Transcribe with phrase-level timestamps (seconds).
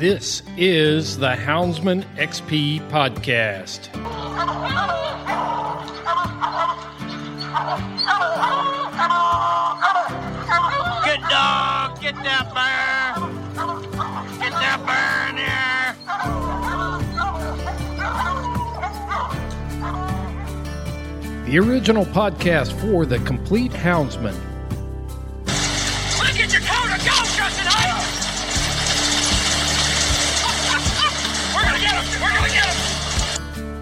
[0.00, 3.92] This is the Houndsman XP Podcast.
[11.04, 13.12] Good dog, get that bear.
[14.38, 15.36] Get that bear in
[21.36, 21.52] here.
[21.52, 24.49] The original podcast for the complete Houndsman.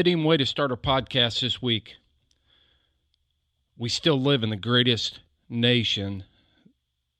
[0.00, 1.96] fitting way to start our podcast this week.
[3.76, 6.24] We still live in the greatest nation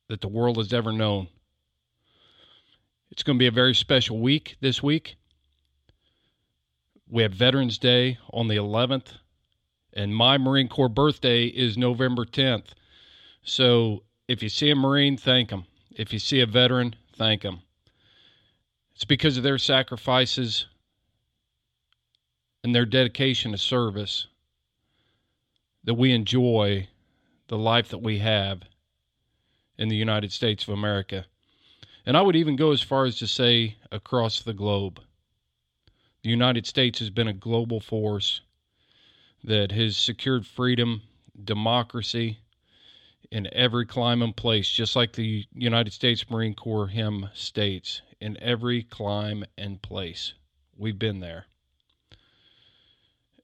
[0.09, 1.29] that the world has ever known.
[3.11, 5.17] It's going to be a very special week this week.
[7.07, 9.09] We have Veterans Day on the 11th,
[9.93, 12.69] and my Marine Corps birthday is November 10th.
[13.43, 15.67] So if you see a Marine, thank them.
[15.91, 17.61] If you see a veteran, thank them.
[18.95, 20.65] It's because of their sacrifices
[22.63, 24.27] and their dedication to service
[25.85, 26.89] that we enjoy
[27.49, 28.63] the life that we have
[29.79, 31.25] in the United States of America.
[32.05, 35.01] And I would even go as far as to say across the globe.
[36.23, 38.43] The United States has been a global force
[39.43, 41.03] that has secured freedom,
[41.43, 42.41] democracy
[43.31, 48.37] in every clime and place, just like the United States Marine Corps hymn states in
[48.43, 50.35] every clime and place.
[50.77, 51.47] We've been there.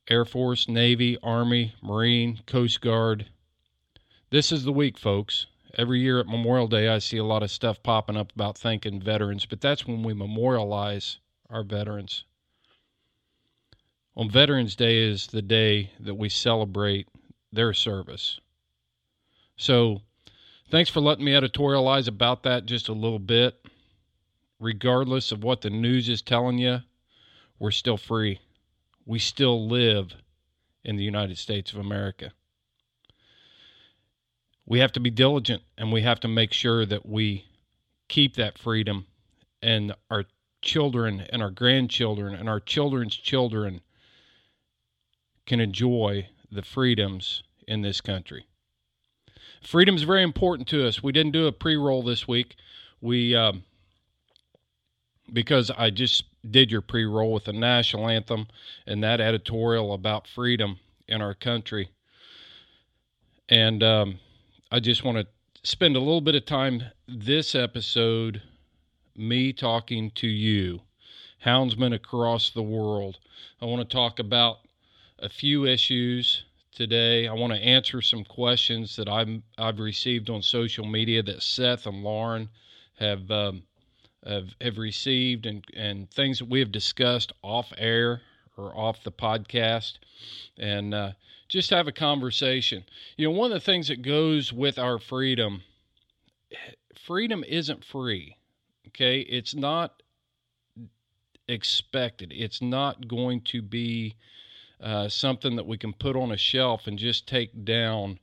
[0.08, 3.26] Air Force, Navy, Army, Marine, Coast Guard.
[4.31, 5.47] This is the week, folks.
[5.75, 9.03] Every year at Memorial Day, I see a lot of stuff popping up about thanking
[9.03, 11.19] veterans, but that's when we memorialize
[11.50, 12.25] our veterans.
[14.17, 17.09] On Veterans Day is the day that we celebrate
[17.52, 18.38] their service.
[19.56, 20.02] So,
[20.70, 23.67] thanks for letting me editorialize about that just a little bit.
[24.61, 26.82] Regardless of what the news is telling you,
[27.59, 28.38] we're still free
[29.06, 30.14] we still live
[30.85, 32.32] in the United States of America.
[34.67, 37.44] We have to be diligent and we have to make sure that we
[38.08, 39.06] keep that freedom
[39.62, 40.25] and our
[40.61, 43.81] children and our grandchildren and our children's children
[45.47, 48.47] can enjoy the freedoms in this country.
[49.62, 51.02] Freedom is very important to us.
[51.02, 52.56] We didn't do a pre roll this week.
[53.00, 53.62] We, um,
[55.32, 58.47] because I just did your pre roll with the national anthem
[58.87, 60.79] and that editorial about freedom
[61.09, 61.91] in our country.
[63.49, 64.19] And um,
[64.71, 65.27] I just want to
[65.63, 68.43] spend a little bit of time this episode,
[69.17, 70.81] me talking to you,
[71.45, 73.19] houndsmen across the world.
[73.61, 74.59] I want to talk about
[75.19, 77.29] a few issues today.
[77.29, 81.87] I want to answer some questions that I'm, I've received on social media that Seth
[81.87, 82.49] and Lauren
[82.99, 83.31] have.
[83.31, 83.63] Um,
[84.26, 88.23] have, have received and, and things that we have discussed off air
[88.56, 89.99] or off the podcast
[90.58, 91.12] and uh,
[91.49, 92.84] just have a conversation.
[93.17, 95.62] You know, one of the things that goes with our freedom,
[97.06, 98.37] freedom isn't free.
[98.88, 99.20] Okay.
[99.20, 100.02] It's not
[101.49, 102.32] expected.
[102.34, 104.17] It's not going to be
[104.81, 108.19] uh, something that we can put on a shelf and just take down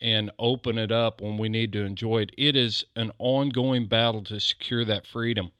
[0.00, 2.32] and open it up when we need to enjoy it.
[2.38, 5.52] It is an ongoing battle to secure that freedom.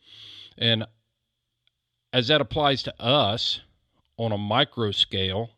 [0.56, 0.84] And
[2.12, 3.60] as that applies to us
[4.16, 5.50] on a micro scale,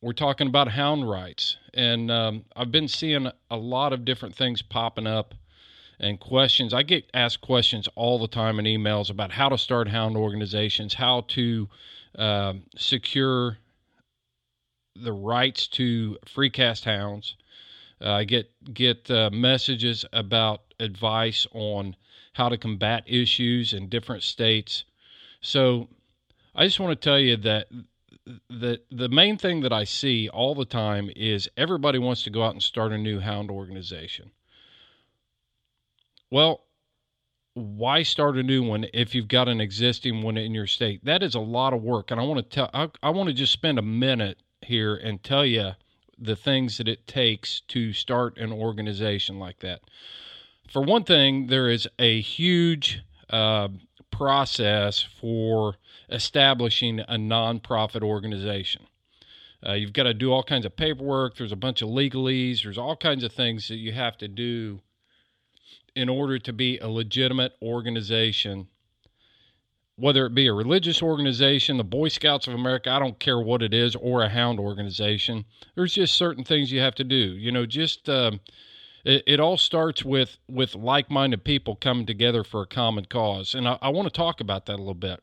[0.00, 1.56] we're talking about hound rights.
[1.74, 5.34] And um, I've been seeing a lot of different things popping up
[6.00, 6.72] and questions.
[6.72, 10.94] I get asked questions all the time in emails about how to start hound organizations,
[10.94, 11.68] how to
[12.16, 13.58] uh, secure
[14.94, 17.36] the rights to free cast hounds,
[18.00, 21.96] I get get uh, messages about advice on
[22.34, 24.84] how to combat issues in different states.
[25.40, 25.88] So
[26.54, 27.68] I just want to tell you that
[28.48, 32.42] the the main thing that I see all the time is everybody wants to go
[32.42, 34.30] out and start a new hound organization.
[36.30, 36.64] Well,
[37.54, 41.04] why start a new one if you've got an existing one in your state?
[41.04, 43.34] That is a lot of work, and I want to tell I, I want to
[43.34, 45.72] just spend a minute here and tell you
[46.18, 49.80] the things that it takes to start an organization like that.
[50.70, 53.00] For one thing, there is a huge
[53.30, 53.68] uh,
[54.10, 55.76] process for
[56.10, 58.82] establishing a nonprofit organization.
[59.66, 61.36] Uh, you've got to do all kinds of paperwork.
[61.36, 62.62] There's a bunch of legalese.
[62.62, 64.80] There's all kinds of things that you have to do
[65.96, 68.68] in order to be a legitimate organization
[69.98, 73.62] whether it be a religious organization, the Boy Scouts of America, I don't care what
[73.62, 75.44] it is, or a hound organization.
[75.74, 77.16] There's just certain things you have to do.
[77.16, 78.30] You know, just uh,
[79.04, 83.66] it, it, all starts with with like-minded people coming together for a common cause, and
[83.66, 85.20] I, I want to talk about that a little bit.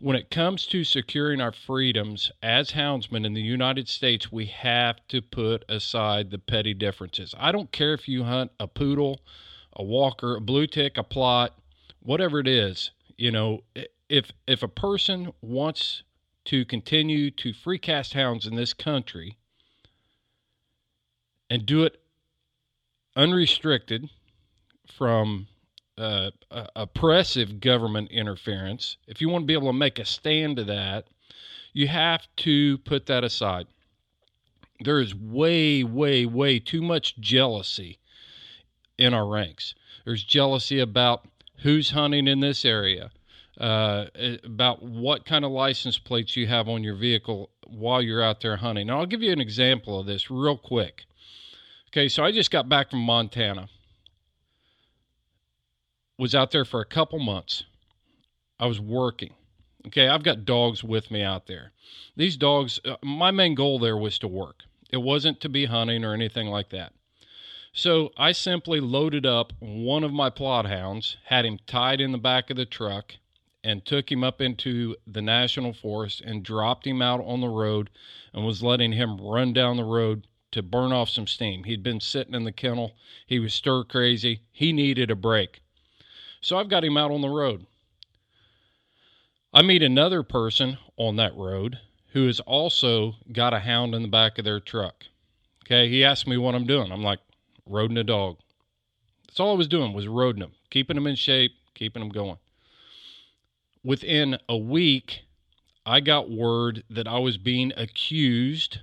[0.00, 4.96] When it comes to securing our freedoms as houndsmen in the United States, we have
[5.06, 7.32] to put aside the petty differences.
[7.38, 9.20] I don't care if you hunt a poodle,
[9.72, 11.50] a walker, a blue tick, a Plott,
[12.00, 13.60] whatever it is you know,
[14.08, 16.02] if if a person wants
[16.46, 19.38] to continue to free cast hounds in this country
[21.48, 22.00] and do it
[23.16, 24.10] unrestricted
[24.86, 25.46] from
[25.96, 26.30] uh,
[26.76, 31.06] oppressive government interference, if you want to be able to make a stand to that,
[31.72, 33.66] you have to put that aside.
[34.80, 37.98] There is way, way, way too much jealousy
[38.98, 39.74] in our ranks.
[40.04, 41.26] There's jealousy about
[41.62, 43.10] who's hunting in this area,
[43.60, 44.06] uh,
[44.44, 48.56] about what kind of license plates you have on your vehicle while you're out there
[48.56, 48.88] hunting.
[48.88, 51.04] Now, I'll give you an example of this real quick.
[51.88, 53.68] Okay, so I just got back from Montana.
[56.18, 57.64] Was out there for a couple months.
[58.58, 59.34] I was working.
[59.86, 61.72] Okay, I've got dogs with me out there.
[62.16, 64.62] These dogs, uh, my main goal there was to work.
[64.90, 66.92] It wasn't to be hunting or anything like that.
[67.76, 72.18] So I simply loaded up one of my Plott hounds, had him tied in the
[72.18, 73.16] back of the truck,
[73.64, 77.90] and took him up into the national forest and dropped him out on the road
[78.32, 81.64] and was letting him run down the road to burn off some steam.
[81.64, 82.94] He'd been sitting in the kennel,
[83.26, 85.60] he was stir crazy, he needed a break.
[86.40, 87.66] So I've got him out on the road.
[89.52, 91.80] I meet another person on that road
[92.12, 95.06] who has also got a hound in the back of their truck.
[95.64, 96.92] Okay, he asked me what I'm doing.
[96.92, 97.18] I'm like,
[97.68, 98.38] roading a dog.
[99.26, 102.38] That's all I was doing was roading them, keeping them in shape, keeping them going.
[103.82, 105.22] Within a week,
[105.84, 108.78] I got word that I was being accused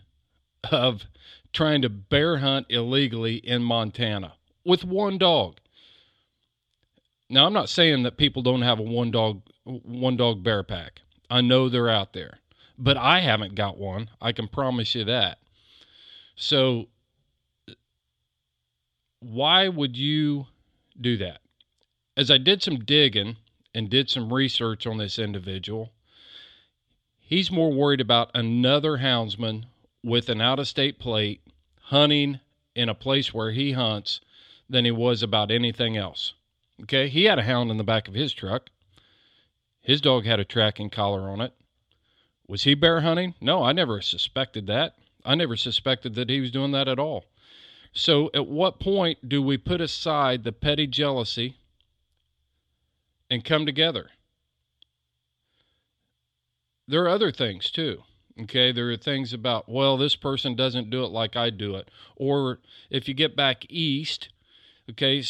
[0.71, 1.05] of
[1.53, 4.33] trying to bear hunt illegally in Montana
[4.63, 5.57] with one dog.
[7.29, 11.01] Now, I'm not saying that people don't have a one dog one dog bear pack.
[11.29, 12.39] I know they're out there,
[12.77, 14.09] but I haven't got one.
[14.19, 15.38] I can promise you that.
[16.35, 16.88] So,
[19.21, 20.47] why would you
[20.99, 21.39] do that?
[22.17, 23.37] As I did some digging
[23.73, 25.91] and did some research on this individual,
[27.19, 29.65] he's more worried about another houndsman
[30.03, 31.41] with an out of state plate
[31.83, 32.39] hunting
[32.75, 34.19] in a place where he hunts
[34.69, 36.33] than he was about anything else.
[36.83, 38.69] Okay, he had a hound in the back of his truck.
[39.81, 41.53] His dog had a tracking collar on it.
[42.47, 43.35] Was he bear hunting?
[43.39, 44.95] No, I never suspected that.
[45.23, 47.25] I never suspected that he was doing that at all.
[47.93, 51.57] So, at what point do we put aside the petty jealousy
[53.29, 54.12] and come together?
[56.88, 58.03] There are other things too.
[58.41, 61.89] Okay, there are things about, well, this person doesn't do it like I do it.
[62.15, 64.29] Or if you get back east,
[64.89, 65.24] okay,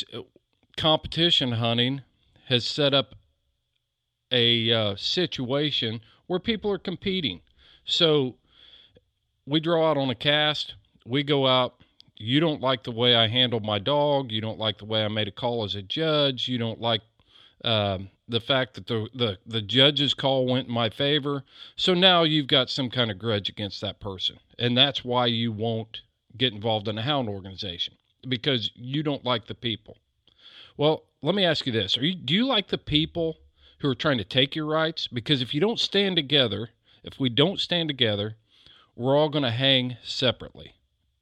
[0.77, 2.01] competition hunting
[2.45, 3.15] has set up
[4.31, 7.41] a uh, situation where people are competing.
[7.85, 8.35] So
[9.45, 10.75] we draw out on a cast,
[11.05, 11.80] we go out.
[12.21, 14.31] You don't like the way I handled my dog.
[14.31, 16.47] You don't like the way I made a call as a judge.
[16.47, 17.01] You don't like
[17.63, 21.43] um, the fact that the, the the judge's call went in my favor.
[21.75, 25.51] So now you've got some kind of grudge against that person, and that's why you
[25.51, 26.01] won't
[26.37, 27.95] get involved in a hound organization
[28.27, 29.97] because you don't like the people.
[30.77, 33.37] Well, let me ask you this: Are you do you like the people
[33.79, 35.07] who are trying to take your rights?
[35.07, 36.69] Because if you don't stand together,
[37.03, 38.35] if we don't stand together,
[38.95, 40.75] we're all going to hang separately,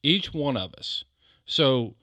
[0.03, 1.03] each one of us.
[1.45, 1.95] So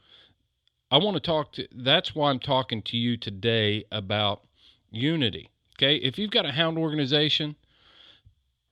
[0.91, 4.43] I want to talk to that's why I'm talking to you today about
[4.91, 5.50] unity.
[5.76, 5.97] Okay?
[5.97, 7.57] If you've got a hound organization,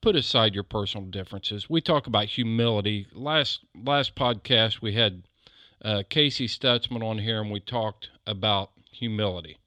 [0.00, 1.68] put aside your personal differences.
[1.68, 3.06] We talk about humility.
[3.12, 5.22] Last last podcast we had
[5.84, 9.58] uh, Casey Stutzman on here and we talked about humility.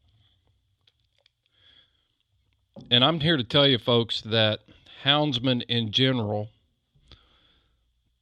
[2.91, 4.59] And I'm here to tell you folks that
[5.03, 6.49] houndsmen in general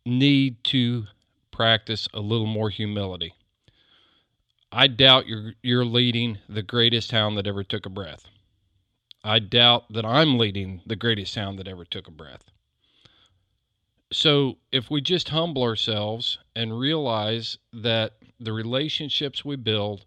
[0.06, 1.06] need to
[1.55, 3.33] practice a little more humility.
[4.71, 8.25] I doubt you're you're leading the greatest hound that ever took a breath.
[9.24, 12.43] I doubt that I'm leading the greatest hound that ever took a breath.
[14.12, 20.05] So if we just humble ourselves and realize that the relationships we build,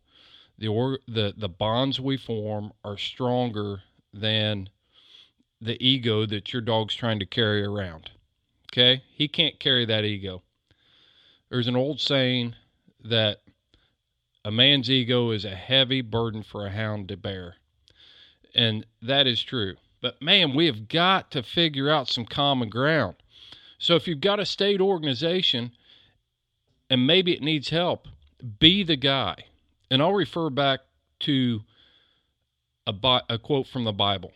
[0.58, 4.68] the or, the the bonds we form are stronger than
[5.60, 8.10] the ego that your dog's trying to carry around.
[8.70, 9.02] Okay?
[9.14, 10.42] He can't carry that ego.
[11.50, 12.54] There's an old saying
[13.04, 13.40] that
[14.44, 17.56] a man's ego is a heavy burden for a hound to bear.
[18.54, 19.76] And that is true.
[20.00, 23.16] But man, we have got to figure out some common ground.
[23.78, 25.72] So if you've got a state organization
[26.90, 28.08] and maybe it needs help,
[28.58, 29.36] be the guy.
[29.90, 30.80] And I'll refer back
[31.20, 31.62] to
[32.86, 34.32] a, a quote from the Bible.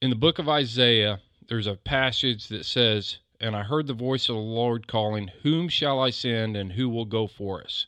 [0.00, 4.28] In the book of Isaiah, there's a passage that says, and I heard the voice
[4.28, 7.86] of the Lord calling, Whom shall I send, and who will go for us?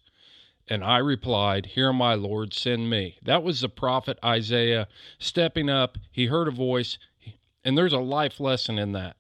[0.67, 3.19] And I replied, Here, my Lord, send me.
[3.23, 4.89] That was the prophet Isaiah
[5.19, 5.97] stepping up.
[6.13, 6.99] He heard a voice,
[7.65, 9.17] and there's a life lesson in that.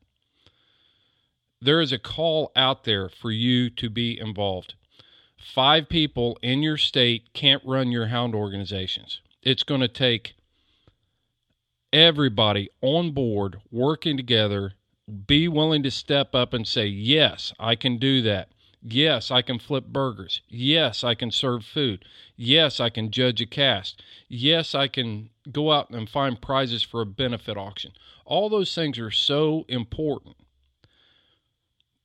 [1.61, 4.75] There is a call out there for you to be involved.
[5.37, 9.20] Five people in your state can't run your hound organizations.
[9.42, 10.35] It's going to take
[11.92, 14.75] everybody on board working together
[15.26, 18.48] be willing to step up and say, Yes, I can do that.
[18.82, 20.40] Yes, I can flip burgers.
[20.48, 22.04] Yes, I can serve food.
[22.36, 24.02] Yes, I can judge a cast.
[24.28, 27.92] Yes, I can go out and find prizes for a benefit auction.
[28.24, 30.36] All those things are so important.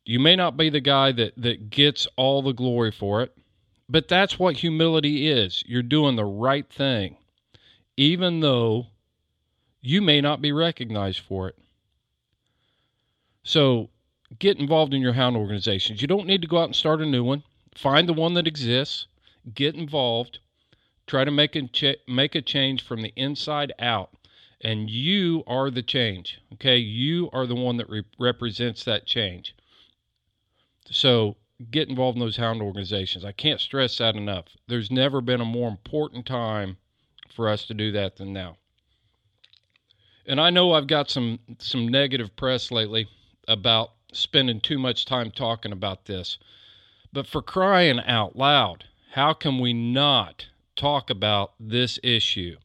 [0.05, 3.37] You may not be the guy that, that gets all the glory for it,
[3.87, 5.63] but that's what humility is.
[5.67, 7.17] You're doing the right thing,
[7.95, 8.87] even though
[9.81, 11.57] you may not be recognized for it.
[13.43, 13.89] So
[14.39, 16.01] get involved in your hound organizations.
[16.01, 17.43] You don't need to go out and start a new one.
[17.75, 19.07] Find the one that exists,
[19.53, 20.39] get involved,
[21.07, 24.11] try to make a make a change from the inside out.
[24.61, 26.39] And you are the change.
[26.53, 26.77] Okay?
[26.77, 29.53] You are the one that re- represents that change.
[30.89, 31.35] So
[31.69, 33.25] get involved in those hound organizations.
[33.25, 34.45] I can't stress that enough.
[34.67, 36.77] There's never been a more important time
[37.29, 38.57] for us to do that than now.
[40.25, 43.09] And I know I've got some some negative press lately
[43.47, 46.37] about spending too much time talking about this.
[47.11, 52.57] But for crying out loud, how can we not talk about this issue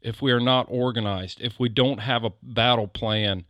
[0.00, 3.44] if we are not organized, if we don't have a battle plan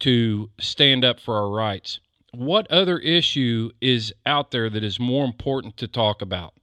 [0.00, 2.00] to stand up for our rights?
[2.32, 6.54] What other issue is out there that is more important to talk about?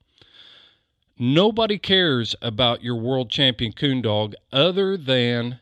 [1.17, 5.59] Nobody cares about your world champion coon dog other than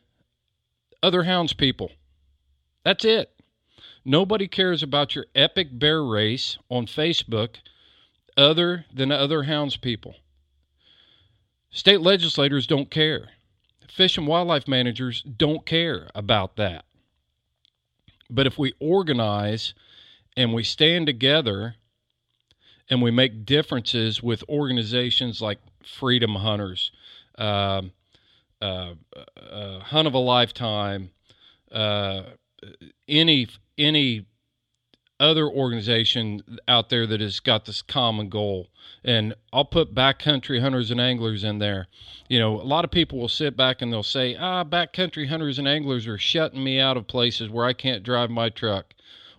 [1.02, 1.92] other hounds people.
[2.84, 3.30] That's it.
[4.06, 7.56] Nobody cares about your epic bear race on Facebook
[8.36, 10.16] other than other hounds people.
[11.72, 13.30] State legislators don't care.
[13.88, 16.86] Fish and wildlife managers don't care about that.
[18.30, 19.74] But if we organize
[20.36, 21.76] and we stand together
[22.90, 26.92] and we make differences with organizations like Freedom Hunters,
[27.38, 27.84] uh,
[28.62, 28.94] uh,
[29.38, 31.12] uh, Hunt of a Lifetime,
[31.72, 32.24] uh,
[33.08, 34.26] any any
[35.20, 38.68] other organization out there that has got this common goal.
[39.04, 41.88] And I'll put backcountry hunters and anglers in there.
[42.28, 45.60] You know, a lot of people will sit back and they'll say, ah, backcountry hunters
[45.60, 48.94] and anglers are shutting me out of places where I can't drive my truck.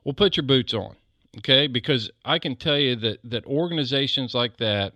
[0.04, 0.96] Well, put your boots on,
[1.38, 1.66] okay?
[1.66, 4.94] Because I can tell you that, that organizations like that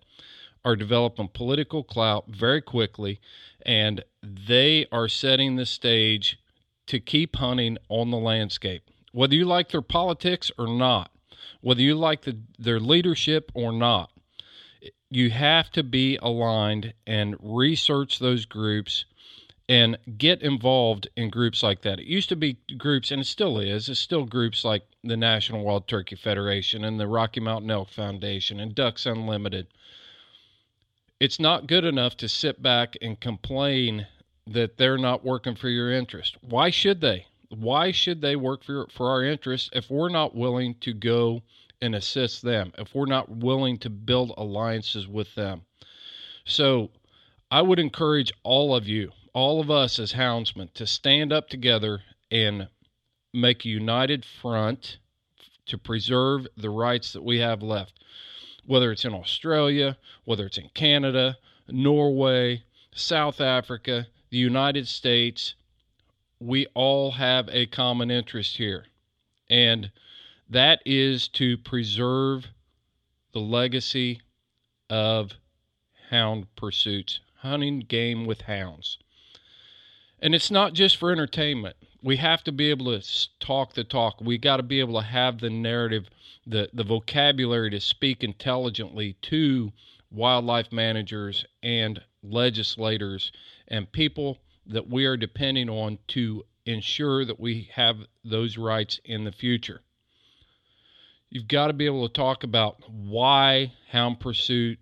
[0.65, 3.21] are developing political clout very quickly,
[3.65, 6.39] and they are setting the stage
[6.87, 11.11] to keep hunting on the landscape whether you like their politics or not,
[11.61, 14.13] whether you like the, their leadership or not,
[15.11, 19.07] you have to be aligned and research those groups
[19.69, 21.99] and get involved in groups like that.
[21.99, 25.65] It used to be groups, and it still is, it's still groups like the National
[25.65, 29.67] Wild Turkey Federation and the Rocky Mountain Elk Foundation and Ducks Unlimited.
[31.19, 34.07] It's not good enough to sit back and complain
[34.47, 36.37] that they're not working for your interest.
[36.41, 37.27] Why should they?
[37.51, 41.43] Why should they work for for our interests if we're not willing to go
[41.81, 45.63] and assist them if we're not willing to build alliances with them?
[46.45, 46.91] So
[47.51, 52.03] i would encourage all of you all of us as houndsmen to stand up together
[52.31, 52.69] and
[53.33, 54.99] make a united front
[55.67, 58.05] to preserve the rights that we have left
[58.67, 61.37] whether it's in australia whether it's in canada
[61.69, 65.55] norway south africa the united states
[66.41, 68.87] we all have a common interest here,
[69.51, 69.91] and
[70.49, 72.49] that is to preserve
[73.33, 74.21] the legacy
[74.89, 75.33] of
[76.11, 78.99] hound pursuits, hunting game with hounds.
[80.21, 81.77] And it's not just for entertainment.
[82.03, 84.21] We have to be able to talk the talk.
[84.21, 86.09] We got to be able to have the narrative,
[86.47, 89.73] the, the vocabulary to speak intelligently to
[90.11, 93.31] wildlife managers and legislators
[93.69, 94.39] and people
[94.69, 99.81] that we are depending on to ensure that we have those rights in the future.
[101.31, 104.79] You've got to be able to talk about why hound pursuit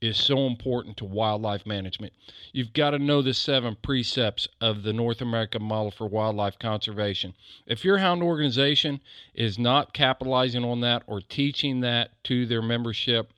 [0.00, 2.12] is so important to wildlife management.
[2.52, 7.34] You've got to know the seven precepts of the North American model for wildlife conservation.
[7.66, 9.00] If your hound organization
[9.34, 13.32] is not capitalizing on that or teaching that to their membership,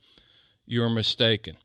[0.66, 1.56] you're mistaken.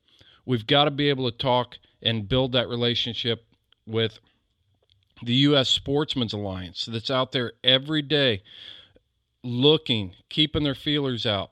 [0.46, 3.46] We've got to be able to talk and build that relationship
[3.86, 4.20] with
[5.24, 5.70] the U.S.
[5.70, 8.42] Sportsman's Alliance that's out there every day
[9.44, 11.52] looking, keeping their feelers out,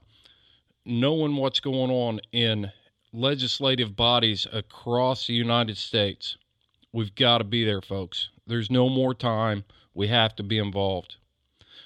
[0.85, 2.71] knowing what's going on in
[3.11, 6.37] legislative bodies across the United States.
[6.91, 8.29] We've got to be there, folks.
[8.47, 9.63] There's no more time.
[9.93, 11.15] We have to be involved.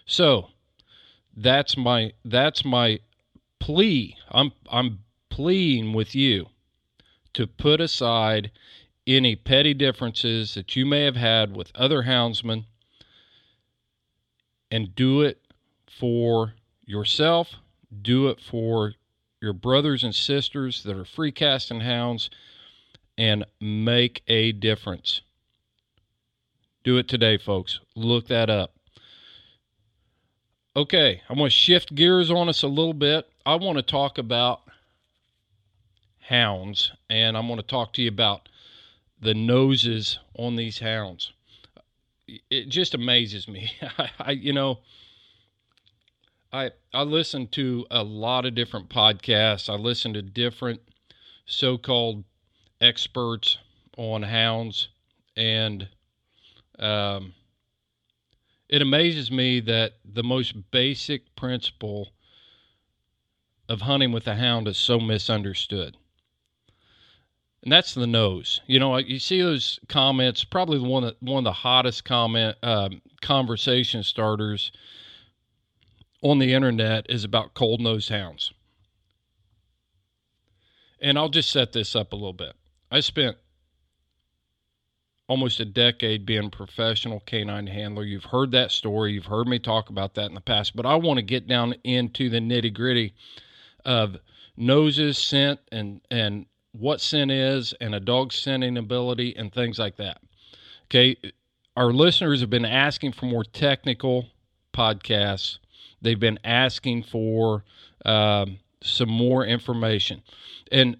[0.06, 0.50] So,
[1.36, 3.00] that's my that's my
[3.60, 4.18] plea.
[4.30, 6.48] I'm I'm pleading with you
[7.34, 8.52] to put aside
[9.06, 12.66] any petty differences that you may have had with other houndsmen
[14.72, 15.40] and do it
[15.88, 16.54] for
[16.86, 17.56] yourself,
[18.02, 18.94] do it for
[19.42, 22.30] your brothers and sisters that are free casting hounds,
[23.18, 25.22] and make a difference.
[26.84, 27.80] Do it today, folks.
[27.96, 28.74] Look that up.
[30.76, 33.28] Okay, I'm going to shift gears on us a little bit.
[33.46, 34.62] I want to talk about
[36.20, 38.50] hounds, and I'm going to talk to you about
[39.24, 41.32] the noses on these hounds.
[42.50, 43.72] it just amazes me.
[44.20, 44.80] I, you know,
[46.52, 49.70] I I listen to a lot of different podcasts.
[49.70, 50.82] I listen to different
[51.46, 52.24] so-called
[52.80, 53.58] experts
[53.98, 54.90] on hounds,
[55.36, 55.88] and
[56.80, 57.34] um,
[58.70, 62.10] it amazes me that the most basic principle
[63.70, 65.98] of hunting with a hound is so misunderstood.
[67.64, 68.60] And that's the nose.
[68.68, 70.44] You know, you see those comments.
[70.44, 74.74] Probably one of one of the hottest comment um, conversation starters
[76.22, 78.52] on the internet is about cold nose hounds.
[81.00, 82.54] And I'll just set this up a little bit.
[82.92, 83.38] I spent
[85.28, 88.04] almost a decade being a professional canine handler.
[88.04, 89.14] You've heard that story.
[89.14, 91.76] You've heard me talk about that in the past, but I want to get down
[91.86, 93.14] into the nitty gritty
[93.86, 94.18] of
[94.58, 99.96] noses, scent, and and what scent is, and a dog's scenting ability, and things like
[99.98, 100.20] that.
[100.86, 101.16] Okay,
[101.78, 104.28] our listeners have been asking for more technical
[104.74, 105.60] podcasts.
[106.02, 107.64] They've been asking for
[108.06, 110.22] um, some more information,
[110.72, 110.98] and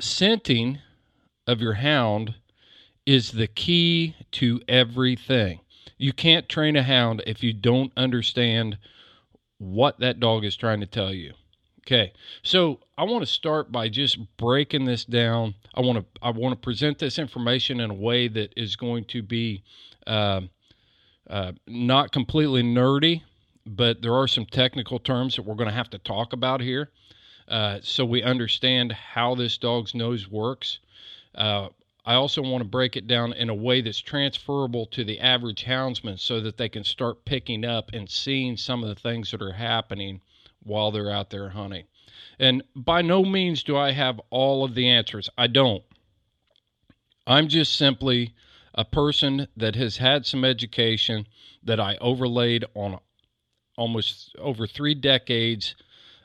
[0.00, 0.78] scenting
[1.46, 2.34] of your hound
[3.06, 5.60] is the key to everything.
[5.96, 8.78] You can't train a hound if you don't understand
[9.58, 11.32] what that dog is trying to tell you.
[11.88, 15.54] Okay, so I want to start by just breaking this down.
[15.72, 19.06] I want to I want to present this information in a way that is going
[19.06, 19.62] to be
[20.06, 20.42] uh,
[21.30, 23.22] uh, not completely nerdy,
[23.64, 26.90] but there are some technical terms that we're going to have to talk about here,
[27.48, 30.80] uh, so we understand how this dog's nose works.
[31.34, 31.68] Uh,
[32.04, 35.64] I also want to break it down in a way that's transferable to the average
[35.64, 39.40] houndsman, so that they can start picking up and seeing some of the things that
[39.40, 40.20] are happening
[40.68, 41.84] while they're out there hunting.
[42.38, 45.28] And by no means do I have all of the answers.
[45.36, 45.82] I don't.
[47.26, 48.34] I'm just simply
[48.74, 51.26] a person that has had some education
[51.64, 52.98] that I overlaid on
[53.76, 55.74] almost over three decades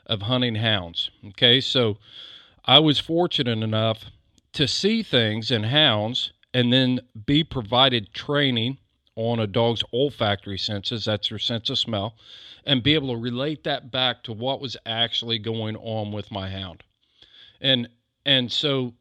[0.06, 1.10] of hunting hounds.
[1.28, 1.98] Okay, so
[2.64, 4.04] I was fortunate enough
[4.52, 8.78] to see things in hounds and then be provided training
[9.16, 12.14] on a dog's olfactory senses, that's their sense of smell,
[12.64, 16.48] and be able to relate that back to what was actually going on with my
[16.48, 16.82] hound.
[17.60, 17.88] And
[18.26, 18.94] and so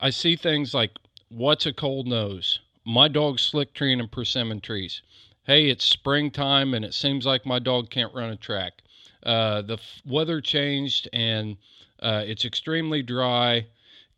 [0.00, 0.92] I see things like
[1.28, 2.60] what's a cold nose?
[2.84, 5.02] My dog's slick treeing and persimmon trees.
[5.44, 8.74] Hey, it's springtime and it seems like my dog can't run a track.
[9.22, 11.56] Uh, the f- weather changed and
[12.00, 13.66] uh, it's extremely dry.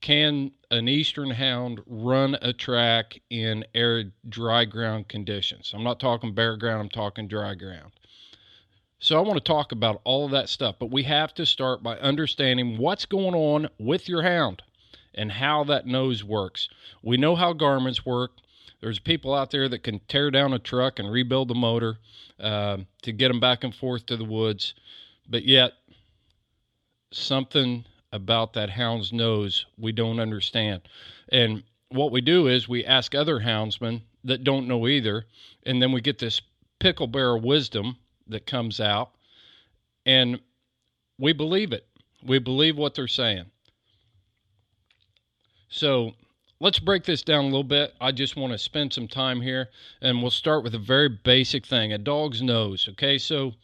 [0.05, 5.73] Can an eastern hound run a track in arid, dry ground conditions?
[5.75, 7.91] I'm not talking bare ground, I'm talking dry ground.
[8.99, 11.83] So I want to talk about all of that stuff, but we have to start
[11.83, 14.61] by understanding what's going on with your hound
[15.15, 16.69] and how that nose works.
[17.03, 18.33] We know how garments work.
[18.83, 21.97] There's people out there that can tear down a truck and rebuild the motor
[22.39, 24.75] uh, to get them back and forth to the woods,
[25.31, 25.73] but yet
[27.11, 30.81] something about that hound's nose we don't understand.
[31.31, 35.27] And what we do is we ask other houndsmen that don't know either,
[35.67, 36.41] and then we get this
[36.79, 37.97] pickle bear wisdom
[38.29, 39.11] that comes out,
[40.07, 40.41] and
[41.19, 41.87] we believe it.
[42.25, 43.47] We believe what they're saying.
[45.69, 46.13] So
[46.61, 47.95] let's break this down a little bit.
[48.01, 51.67] I just want to spend some time here, and we'll start with a very basic
[51.67, 52.89] thing a dog's nose.
[52.93, 53.55] Okay, so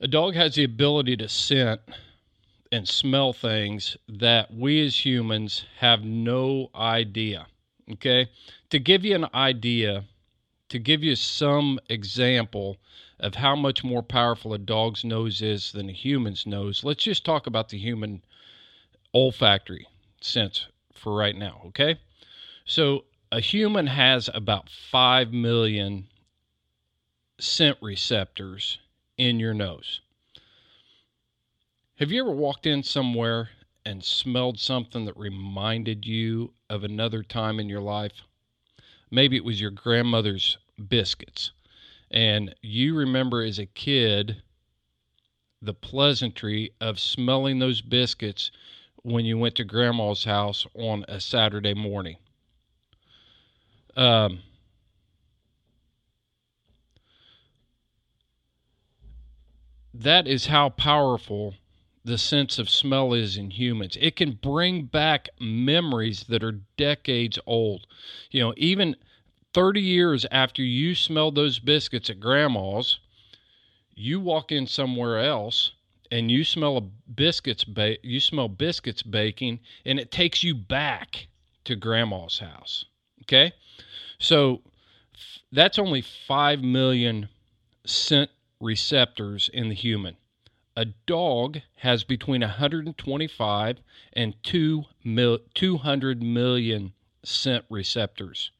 [0.00, 1.80] a dog has the ability to scent
[2.72, 7.46] and smell things that we as humans have no idea.
[7.92, 8.28] Okay,
[8.70, 10.04] to give you an idea,
[10.68, 12.76] to give you some example
[13.18, 17.24] of how much more powerful a dog's nose is than a human's nose, let's just
[17.24, 18.22] talk about the human
[19.12, 19.86] olfactory
[20.20, 21.98] sense for right now, okay?
[22.64, 26.08] So, a human has about 5 million
[27.38, 28.78] scent receptors
[29.16, 30.00] in your nose.
[32.00, 33.50] Have you ever walked in somewhere
[33.84, 38.22] and smelled something that reminded you of another time in your life?
[39.10, 40.56] Maybe it was your grandmother's
[40.88, 41.50] biscuits
[42.10, 44.42] and you remember as a kid
[45.60, 48.50] the pleasantry of smelling those biscuits
[49.02, 52.16] when you went to grandma's house on a Saturday morning.
[53.94, 54.38] Um,
[59.92, 61.56] that is how powerful
[62.04, 63.96] the sense of smell is in humans.
[64.00, 67.86] It can bring back memories that are decades old.
[68.30, 68.96] You know, even
[69.52, 72.98] 30 years after you smelled those biscuits at grandma's,
[73.94, 75.72] you walk in somewhere else
[76.10, 81.28] and you smell a biscuits ba- you smell biscuits baking and it takes you back
[81.64, 82.86] to grandma's house.
[83.22, 83.52] Okay?
[84.18, 84.62] So
[85.52, 87.28] that's only 5 million
[87.84, 90.16] scent receptors in the human.
[90.80, 93.80] A dog has between 125
[94.14, 98.50] and 2 mil, 200 million scent receptors.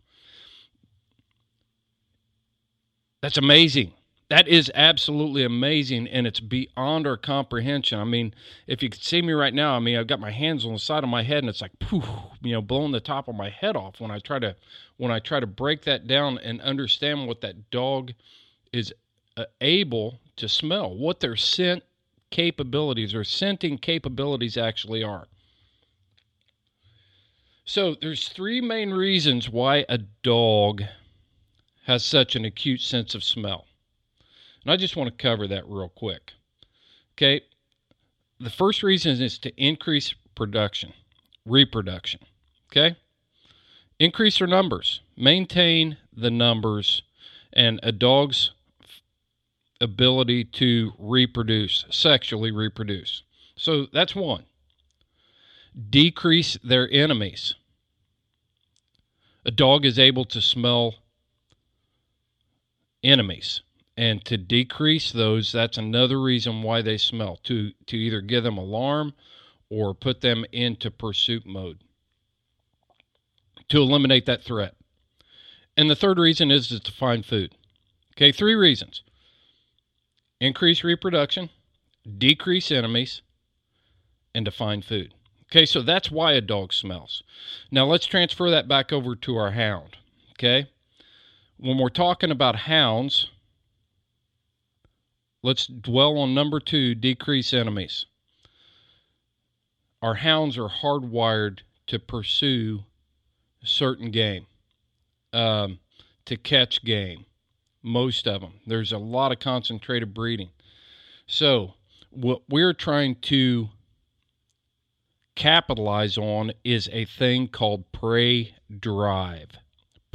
[3.22, 3.94] That's amazing.
[4.28, 7.98] That is absolutely amazing, and it's beyond our comprehension.
[7.98, 8.35] I mean,
[8.66, 10.78] if you could see me right now, I mean, I've got my hands on the
[10.78, 12.04] side of my head, and it's like poof,
[12.42, 14.56] you know, blowing the top of my head off when I try to
[14.98, 18.12] when I try to break that down and understand what that dog
[18.74, 18.92] is
[19.38, 21.83] uh, able to smell, what their scent
[22.31, 25.27] capabilities or scenting capabilities actually are.
[27.64, 30.83] So there's three main reasons why a dog
[31.85, 33.66] has such an acute sense of smell.
[34.62, 36.33] And I just want to cover that real quick.
[37.14, 37.43] Okay.
[38.38, 40.93] The first reason is to increase production,
[41.45, 42.21] reproduction.
[42.71, 42.97] Okay.
[43.99, 47.03] Increase their numbers, maintain the numbers,
[47.53, 48.53] and a dog's
[49.81, 53.23] ability to reproduce, sexually reproduce.
[53.57, 54.45] So that's one.
[55.88, 57.55] Decrease their enemies.
[59.45, 60.97] A dog is able to smell
[63.03, 63.62] enemies
[63.97, 68.59] and to decrease those that's another reason why they smell to to either give them
[68.59, 69.12] alarm
[69.69, 71.79] or put them into pursuit mode
[73.69, 74.75] to eliminate that threat
[75.77, 77.55] and the third reason is, is to find food
[78.14, 79.03] okay three reasons
[80.40, 81.50] increase reproduction
[82.18, 83.22] decrease enemies
[84.35, 85.14] and to find food.
[85.50, 87.22] Okay so that's why a dog smells.
[87.70, 89.96] Now let's transfer that back over to our hound
[90.40, 90.70] okay?
[91.59, 93.31] When we're talking about hounds,
[95.42, 98.07] let's dwell on number two decrease enemies.
[100.00, 102.85] Our hounds are hardwired to pursue
[103.62, 104.46] certain game,
[105.35, 105.79] um,
[106.24, 107.26] to catch game,
[107.83, 108.55] most of them.
[108.66, 110.51] There's a lot of concentrated breeding.
[111.27, 111.75] So,
[112.11, 113.69] what we're trying to
[115.37, 119.51] capitalize on is a thing called prey drive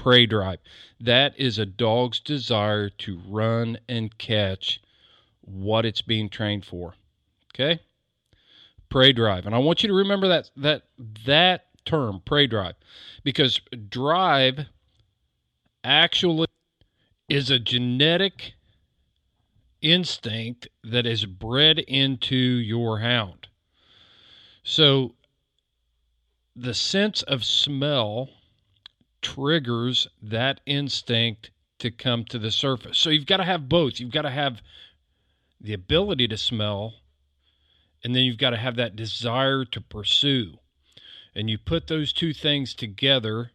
[0.05, 0.59] prey drive.
[0.99, 4.79] That is a dog's desire to run and catch
[5.41, 6.93] what it's being trained for.
[7.53, 7.79] Okay?
[8.89, 9.47] Prey drive.
[9.47, 10.83] And I want you to remember that that
[11.25, 12.75] that term, prey drive,
[13.23, 14.67] because drive
[15.83, 16.45] actually
[17.27, 18.53] is a genetic
[19.81, 23.47] instinct that is bred into your hound.
[24.63, 25.15] So
[26.55, 28.29] the sense of smell
[29.21, 32.97] triggers that instinct to come to the surface.
[32.97, 33.99] So you've got to have both.
[33.99, 34.61] You've got to have
[35.59, 36.93] the ability to smell,
[38.03, 40.59] and then you've got to have that desire to pursue.
[41.35, 43.51] And you put those two things together,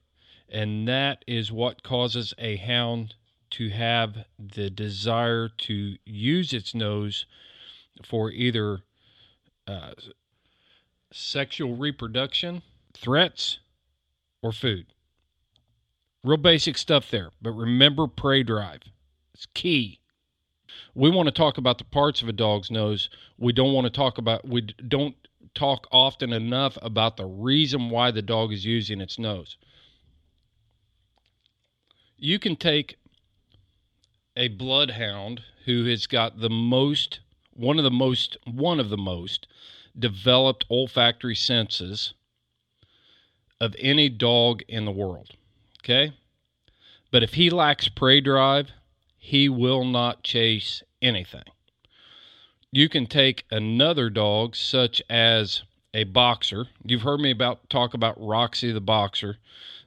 [0.48, 3.14] and that is what causes a hound
[3.50, 7.26] to have the desire to use its nose
[8.04, 8.80] for either
[9.66, 9.92] uh,
[11.12, 12.62] sexual reproduction,
[12.94, 13.58] threats,
[14.42, 14.86] or food.
[16.22, 17.30] Real basic stuff there.
[17.40, 18.82] But remember prey drive.
[19.34, 20.00] It's key.
[20.94, 23.08] We want to talk about the parts of a dog's nose.
[23.38, 25.16] We don't want to talk about we don't
[25.54, 29.56] talk often enough about the reason why the dog is using its nose.
[32.16, 32.98] You can take
[34.36, 37.20] a bloodhound who has got the most
[37.52, 39.46] one of the most one of the most
[39.98, 42.14] developed olfactory senses
[43.60, 45.32] of any dog in the world.
[45.82, 46.12] Okay?
[47.10, 48.70] But if he lacks prey drive,
[49.18, 51.44] he will not chase anything.
[52.72, 55.62] You can take another dog, such as
[55.92, 56.66] a boxer.
[56.84, 59.38] You've heard me about talk about Roxy the boxer,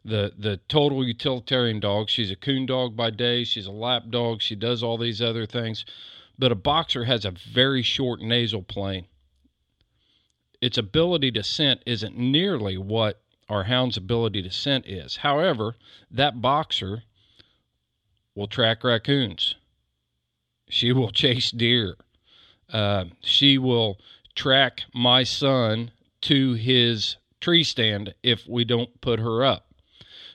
[0.06, 2.10] the the total utilitarian dog.
[2.10, 3.44] She's a coon dog by day.
[3.44, 4.42] She's a lap dog.
[4.42, 5.86] She does all these other things,
[6.38, 9.08] but a boxer has a very short nasal plane.
[10.62, 15.18] Its ability to scent isn't nearly what our hound's ability to scent is.
[15.18, 15.76] However,
[16.10, 17.04] that boxer
[18.36, 19.56] will track raccoons.
[20.70, 21.96] She will chase deer.
[22.72, 24.00] Uh, she will
[24.36, 29.73] track my son to his tree stand if we don't put her up.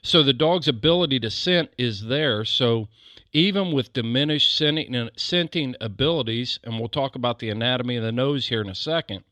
[0.02, 2.44] So the dog's ability to scent is there.
[2.44, 2.88] So
[3.32, 8.48] even with diminished scenting, scenting abilities, and we'll talk about the anatomy of the nose
[8.48, 9.24] here in a second,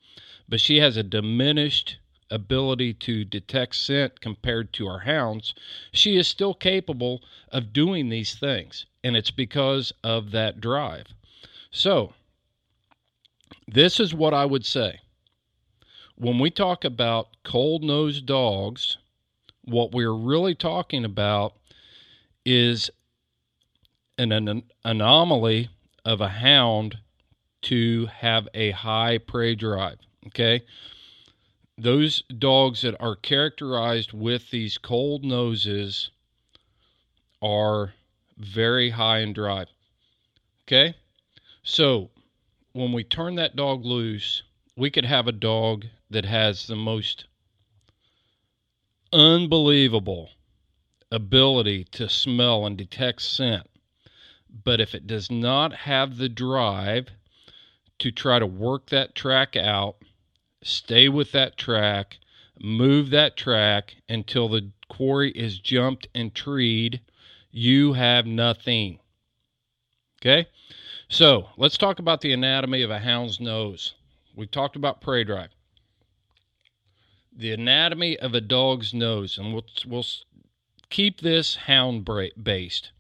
[0.49, 1.99] but she has a diminished
[2.31, 5.55] ability to detect scent compared to our hounds,
[5.93, 8.87] she is still capable of doing these things.
[9.05, 11.07] And it's because of that drive.
[11.71, 12.15] So,
[13.69, 15.01] this is what I would say.
[16.17, 18.97] When we talk about cold nosed dogs,
[19.67, 21.55] what we're really talking about
[22.45, 22.91] is
[24.17, 25.69] an, an anomaly
[26.05, 26.97] of a hound
[27.63, 29.99] to have a high prey drive.
[30.29, 30.63] Okay.
[31.77, 36.11] Those dogs that are characterized with these cold noses
[37.43, 37.93] are
[38.39, 39.69] very high in drive.
[40.63, 40.95] Okay.
[41.63, 42.11] So
[42.73, 44.43] when we turn that dog loose,
[44.77, 47.25] we could have a dog that has the most
[49.13, 50.31] unbelievable
[51.11, 53.69] ability to smell and detect scent.
[54.65, 57.11] But if it does not have the drive
[57.99, 59.97] to try to work that track out,
[60.63, 62.19] stay with that track,
[62.61, 67.01] move that track until the quarry is jumped and treed,
[67.51, 68.99] you have nothing.
[70.21, 70.49] Okay?
[71.09, 73.95] So let's talk about the anatomy of a hound's nose.
[74.35, 75.56] We talked about prey drive.
[77.37, 80.07] The anatomy of a dog's nose, and we'll, we'll
[80.89, 82.09] keep this hound
[82.43, 82.93] based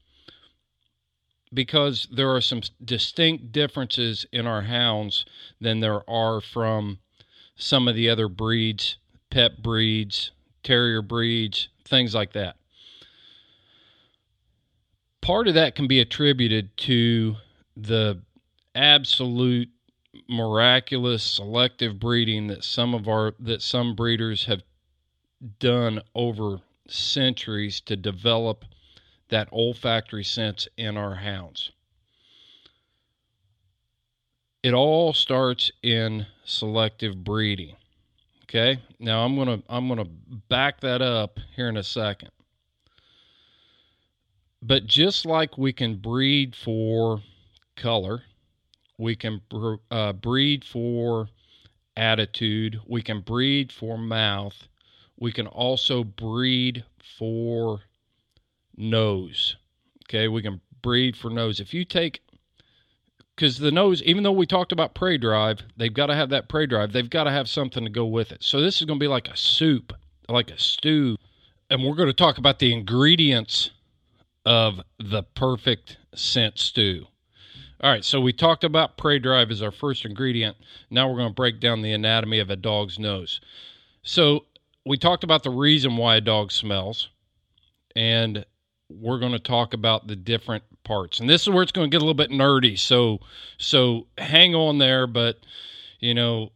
[1.54, 5.24] because there are some distinct differences in our hounds
[5.60, 6.98] than there are from
[7.56, 8.96] some of the other breeds,
[9.30, 12.56] pet breeds, terrier breeds, things like that.
[15.22, 17.36] Part of that can be attributed to
[17.76, 18.20] the
[18.74, 19.70] absolute
[20.28, 24.62] miraculous selective breeding that some of our that some breeders have
[25.58, 28.64] done over centuries to develop
[29.28, 31.70] that olfactory sense in our hounds.
[34.62, 37.76] It all starts in selective breeding.
[38.44, 38.80] Okay?
[38.98, 40.10] Now I'm going to I'm going to
[40.48, 42.30] back that up here in a second.
[44.62, 47.22] But just like we can breed for
[47.76, 48.22] color,
[48.98, 49.40] we can
[49.90, 51.28] uh, breed for
[51.96, 54.68] attitude, we can breed for mouth,
[55.18, 56.84] we can also breed
[57.18, 57.80] for
[58.76, 59.56] nose.
[60.04, 61.58] Okay, we can breed for nose.
[61.60, 62.20] If you take
[63.36, 66.48] because the nose, even though we talked about prey drive, they've got to have that
[66.48, 66.92] prey drive.
[66.92, 68.42] They've got to have something to go with it.
[68.42, 69.92] So this is going to be like a soup,
[70.28, 71.16] like a stew.
[71.68, 73.70] And we're going to talk about the ingredients
[74.46, 77.06] of the perfect scent stew.
[77.82, 80.56] All right, so we talked about prey drive as our first ingredient.
[80.90, 83.38] Now we're going to break down the anatomy of a dog's nose.
[84.02, 84.46] So
[84.86, 87.10] we talked about the reason why a dog smells,
[87.94, 88.46] and
[88.88, 91.20] we're going to talk about the different parts.
[91.20, 92.78] And this is where it's going to get a little bit nerdy.
[92.78, 93.20] So
[93.58, 95.38] so hang on there, but
[96.00, 96.52] you know,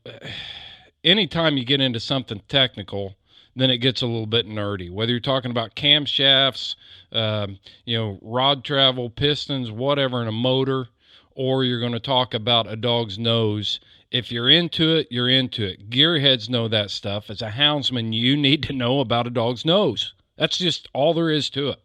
[1.04, 3.16] anytime you get into something technical,
[3.56, 4.90] then it gets a little bit nerdy.
[4.90, 6.76] Whether you're talking about camshafts,
[7.12, 10.86] um, you know, rod travel, pistons, whatever in a motor,
[11.34, 13.80] or you're going to talk about a dog's nose.
[14.10, 15.90] If you're into it, you're into it.
[15.90, 17.30] Gearheads know that stuff.
[17.30, 20.14] As a houndsman, you need to know about a dog's nose.
[20.36, 21.80] That's just all there is to it.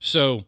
[0.00, 0.44] So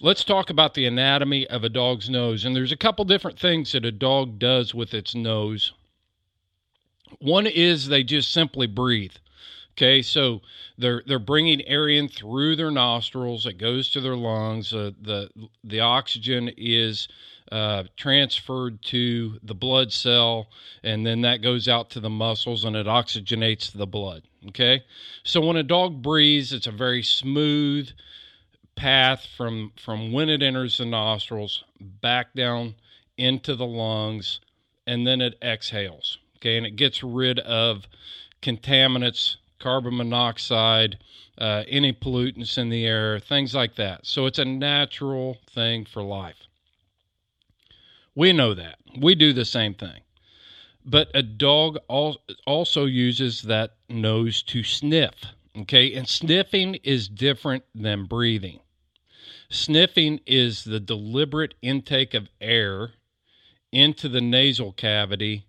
[0.00, 2.44] let's talk about the anatomy of a dog's nose.
[2.44, 5.72] And there's a couple different things that a dog does with its nose.
[7.20, 9.14] One is they just simply breathe.
[9.72, 10.40] Okay, so
[10.78, 13.44] they're they're bringing air in through their nostrils.
[13.44, 14.72] It goes to their lungs.
[14.72, 15.28] Uh, the
[15.62, 17.08] the oxygen is
[17.52, 20.48] uh, transferred to the blood cell,
[20.82, 24.22] and then that goes out to the muscles and it oxygenates the blood.
[24.48, 24.84] Okay,
[25.24, 27.90] so when a dog breathes, it's a very smooth,
[28.76, 32.74] path from from when it enters the nostrils back down
[33.16, 34.40] into the lungs
[34.86, 36.56] and then it exhales okay?
[36.56, 37.88] And it gets rid of
[38.42, 40.98] contaminants carbon monoxide
[41.38, 44.06] uh, any pollutants in the air things like that.
[44.06, 46.45] So it's a natural thing for life
[48.16, 48.78] we know that.
[48.98, 50.00] We do the same thing.
[50.84, 55.94] But a dog also uses that nose to sniff okay?
[55.94, 58.60] And sniffing is different than breathing.
[59.48, 62.92] Sniffing is the deliberate intake of air
[63.72, 65.46] into the nasal cavity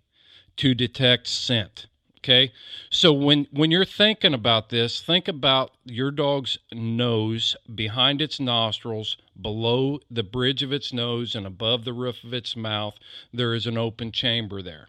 [0.56, 1.86] to detect scent.
[2.18, 2.52] Okay.
[2.90, 9.16] So when when you're thinking about this, think about your dog's nose behind its nostrils,
[9.40, 12.94] below the bridge of its nose and above the roof of its mouth,
[13.32, 14.88] there is an open chamber there.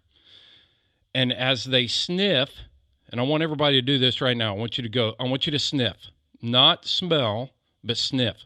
[1.13, 2.49] And as they sniff,
[3.11, 4.55] and I want everybody to do this right now.
[4.55, 5.97] I want you to go, I want you to sniff,
[6.41, 7.51] not smell,
[7.83, 8.37] but sniff.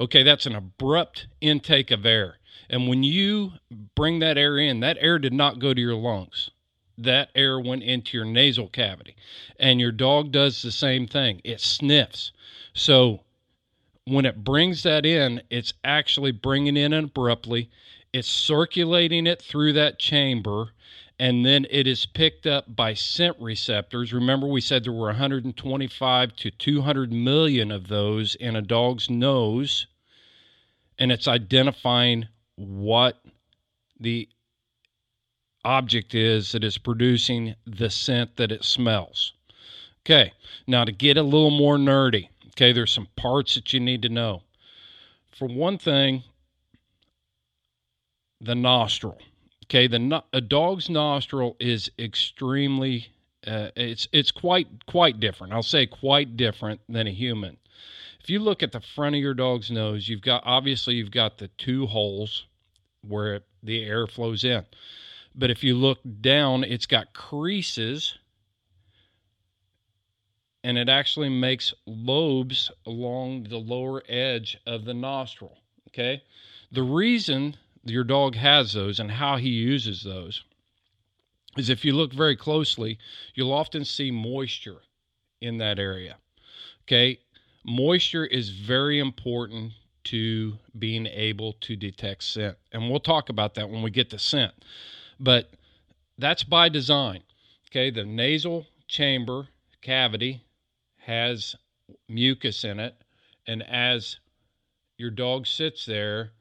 [0.00, 2.38] Okay, that's an abrupt intake of air.
[2.70, 3.52] And when you
[3.94, 6.50] bring that air in, that air did not go to your lungs.
[6.98, 9.16] That air went into your nasal cavity.
[9.58, 11.40] And your dog does the same thing.
[11.44, 12.32] It sniffs.
[12.74, 13.20] So
[14.04, 17.70] when it brings that in, it's actually bringing in abruptly.
[18.12, 20.72] It's circulating it through that chamber
[21.18, 24.12] and then it is picked up by scent receptors.
[24.12, 29.88] Remember, we said there were 125 to 200 million of those in a dog's nose,
[30.98, 33.20] and it's identifying what
[33.98, 34.28] the
[35.64, 39.32] object is that is producing the scent that it smells.
[40.04, 40.32] Okay,
[40.66, 44.08] now to get a little more nerdy, okay, there's some parts that you need to
[44.08, 44.42] know.
[45.30, 46.24] For one thing,
[48.40, 49.18] the nostril.
[49.66, 53.08] Okay, the a dog's nostril is extremely
[53.46, 55.52] uh, it's it's quite quite different.
[55.52, 57.58] I'll say quite different than a human.
[58.20, 61.38] If you look at the front of your dog's nose, you've got obviously you've got
[61.38, 62.46] the two holes
[63.02, 64.64] where the air flows in.
[65.38, 68.18] But if you look down, it's got creases
[70.64, 75.56] and it actually makes lobes along the lower edge of the nostril.
[75.88, 76.24] Okay.
[76.72, 80.42] The reason your dog has those and how he uses those
[81.56, 82.98] is if you look very closely,
[83.34, 84.82] you'll often see moisture
[85.40, 86.16] in that area.
[86.82, 87.20] Okay.
[87.64, 89.72] Moisture is very important
[90.04, 92.56] to being able to detect scent.
[92.72, 94.52] And we'll talk about that when we get to scent.
[95.20, 95.50] But
[96.16, 97.22] that's by design.
[97.70, 97.90] Okay.
[97.90, 99.48] The nasal chamber
[99.82, 100.44] cavity
[100.98, 101.56] has
[102.08, 102.94] mucus in it.
[103.46, 104.18] And as
[104.98, 106.32] your dog sits there,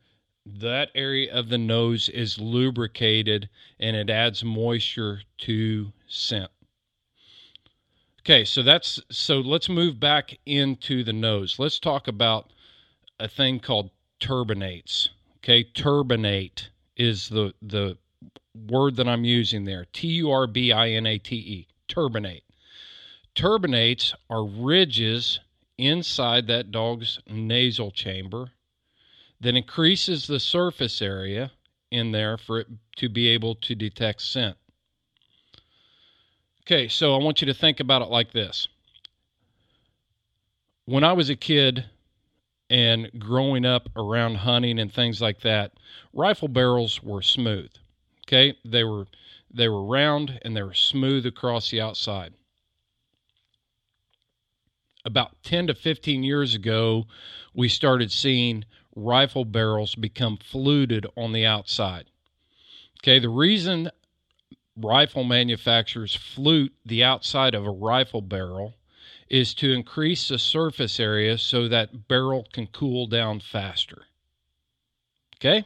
[0.45, 3.49] that area of the nose is lubricated
[3.79, 6.51] and it adds moisture to scent.
[8.21, 11.59] Okay, so that's so let's move back into the nose.
[11.59, 12.51] Let's talk about
[13.19, 15.09] a thing called turbinates.
[15.37, 16.67] Okay, turbinate
[16.97, 17.97] is the the
[18.69, 19.85] word that I'm using there.
[19.93, 21.67] T U R B I N A T E.
[21.87, 22.43] Turbinate.
[23.35, 25.39] Turbinates are ridges
[25.77, 28.51] inside that dog's nasal chamber
[29.39, 31.51] that increases the surface area
[31.91, 34.57] in there for it to be able to detect scent.
[36.61, 38.67] Okay, so I want you to think about it like this.
[40.85, 41.85] When I was a kid
[42.69, 45.73] and growing up around hunting and things like that,
[46.13, 47.71] rifle barrels were smooth.
[48.27, 48.57] Okay?
[48.65, 49.07] They were
[49.49, 52.33] they were round and they were smooth across the outside.
[55.05, 57.07] About 10 to 15 years ago,
[57.53, 62.09] we started seeing rifle barrels become fluted on the outside.
[63.01, 63.89] Okay, the reason
[64.75, 68.75] rifle manufacturers flute the outside of a rifle barrel
[69.29, 74.03] is to increase the surface area so that barrel can cool down faster.
[75.35, 75.65] Okay?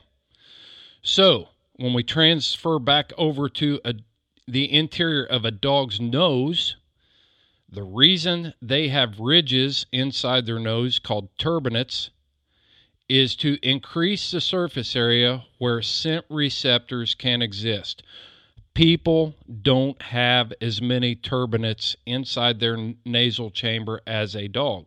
[1.02, 1.50] So,
[1.82, 3.96] when we transfer back over to a,
[4.48, 6.76] the interior of a dog's nose,
[7.68, 12.12] the reason they have ridges inside their nose called turbinates
[13.10, 18.04] is to increase the surface area where scent receptors can exist.
[18.76, 24.86] People don't have as many turbinates inside their nasal chamber as a dog.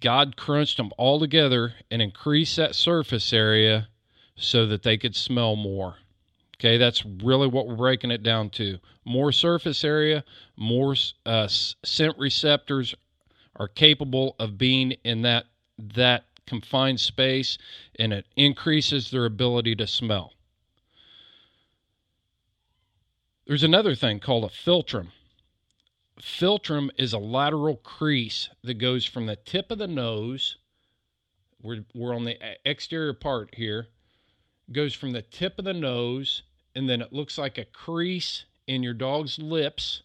[0.00, 3.88] God crunched them all together and increased that surface area
[4.36, 5.96] so that they could smell more.
[6.58, 8.78] Okay, that's really what we're breaking it down to.
[9.04, 10.24] More surface area,
[10.56, 10.94] more
[11.26, 12.94] uh, scent receptors
[13.56, 15.46] are capable of being in that
[15.78, 17.58] that confined space
[17.98, 20.32] and it increases their ability to smell.
[23.46, 25.08] There's another thing called a philtrum.
[26.20, 30.56] Philtrum is a lateral crease that goes from the tip of the nose,
[31.60, 33.88] we're, we're on the exterior part here,
[34.70, 36.42] goes from the tip of the nose,
[36.74, 40.02] and then it looks like a crease in your dog's lips,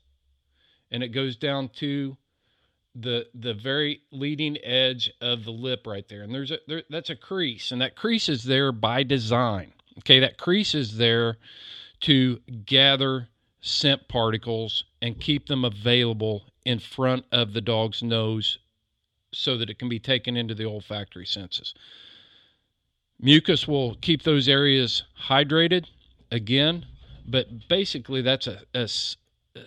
[0.92, 2.18] and it goes down to
[2.96, 6.24] the the very leading edge of the lip right there.
[6.24, 10.20] And there's a there, that's a crease and that crease is there by design okay?
[10.20, 11.38] That crease is there
[12.02, 13.28] to gather
[13.62, 18.60] scent particles and keep them available in front of the dog's nose
[19.34, 21.74] so that it can be taken into the olfactory senses
[23.20, 25.86] mucus will keep those areas hydrated
[26.32, 26.86] again
[27.28, 28.88] but basically that's a, a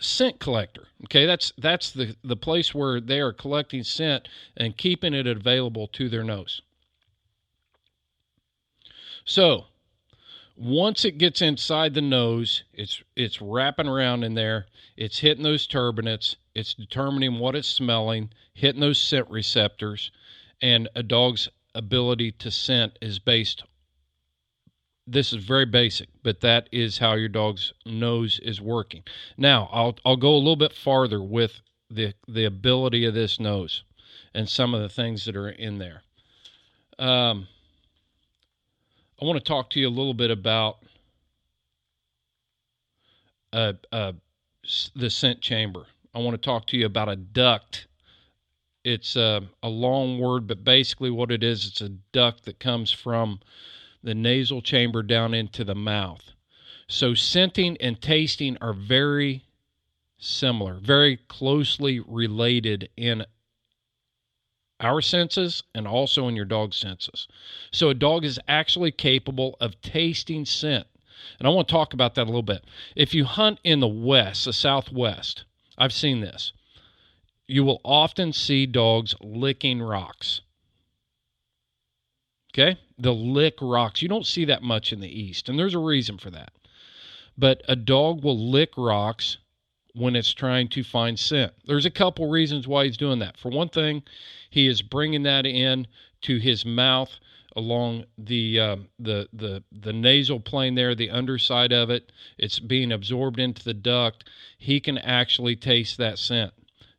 [0.01, 0.89] scent collector.
[1.05, 5.87] Okay, that's that's the the place where they are collecting scent and keeping it available
[5.89, 6.63] to their nose.
[9.25, 9.67] So,
[10.57, 14.67] once it gets inside the nose, it's it's wrapping around in there.
[14.97, 16.37] It's hitting those turbinates.
[16.55, 20.11] It's determining what it's smelling, hitting those scent receptors,
[20.61, 23.63] and a dog's ability to scent is based
[25.07, 29.03] this is very basic, but that is how your dog's nose is working.
[29.37, 31.61] Now, I'll I'll go a little bit farther with
[31.91, 33.83] the the ability of this nose
[34.35, 36.03] and some of the things that are in there.
[36.99, 37.49] Um,
[39.21, 40.79] I want to talk to you a little bit about
[43.53, 44.13] uh, uh,
[44.95, 45.87] the scent chamber.
[46.15, 47.87] I want to talk to you about a duct
[48.85, 52.93] it's a, a long word, but basically what it is, it's a duct that comes
[52.93, 53.41] from
[54.03, 56.33] the nasal chamber down into the mouth.
[56.89, 59.45] So scenting and tasting are very
[60.19, 63.25] similar, very closely related in
[64.81, 67.29] our senses and also in your dog's senses.
[67.71, 70.87] So a dog is actually capable of tasting scent.
[71.39, 72.65] And I want to talk about that a little bit.
[72.97, 75.45] If you hunt in the west, the southwest,
[75.77, 76.53] I've seen this.
[77.51, 80.41] You will often see dogs licking rocks.
[82.53, 82.79] Okay?
[82.97, 84.03] They'll lick rocks.
[84.03, 86.53] You don't see that much in the east, and there's a reason for that.
[87.37, 89.39] But a dog will lick rocks
[89.95, 91.53] when it's trying to find scent.
[91.65, 93.37] There's a couple reasons why he's doing that.
[93.37, 94.05] For one thing,
[94.49, 95.89] he is bringing that in
[96.23, 97.19] to his mouth
[97.57, 102.13] along the uh, the the the nasal plane there, the underside of it.
[102.39, 104.29] It's being absorbed into the duct.
[104.57, 106.53] He can actually taste that scent.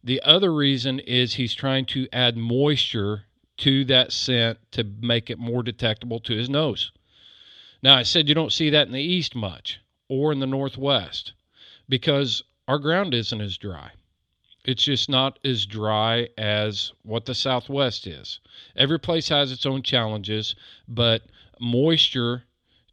[0.04, 3.26] The other reason is he's trying to add moisture
[3.58, 6.92] to that scent to make it more detectable to his nose.
[7.84, 11.34] Now, I said you don't see that in the east much or in the northwest
[11.88, 13.92] because our ground isn't as dry.
[14.64, 18.40] It's just not as dry as what the Southwest is.
[18.76, 20.56] Every place has its own challenges,
[20.88, 21.24] but
[21.60, 22.44] moisture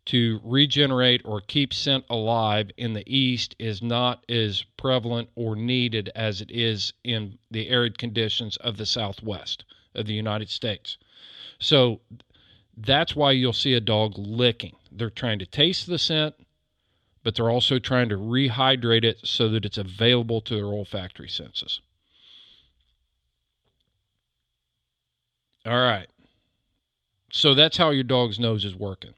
[0.08, 6.10] to regenerate or keep scent alive in the East is not as prevalent or needed
[6.14, 10.98] as it is in the arid conditions of the Southwest of the United States.
[11.58, 12.00] So
[12.76, 14.76] that's why you'll see a dog licking.
[14.92, 16.34] They're trying to taste the scent
[17.28, 21.82] but they're also trying to rehydrate it so that it's available to their olfactory senses.
[25.66, 26.08] All right.
[27.30, 29.12] So that's how your dog's nose is working.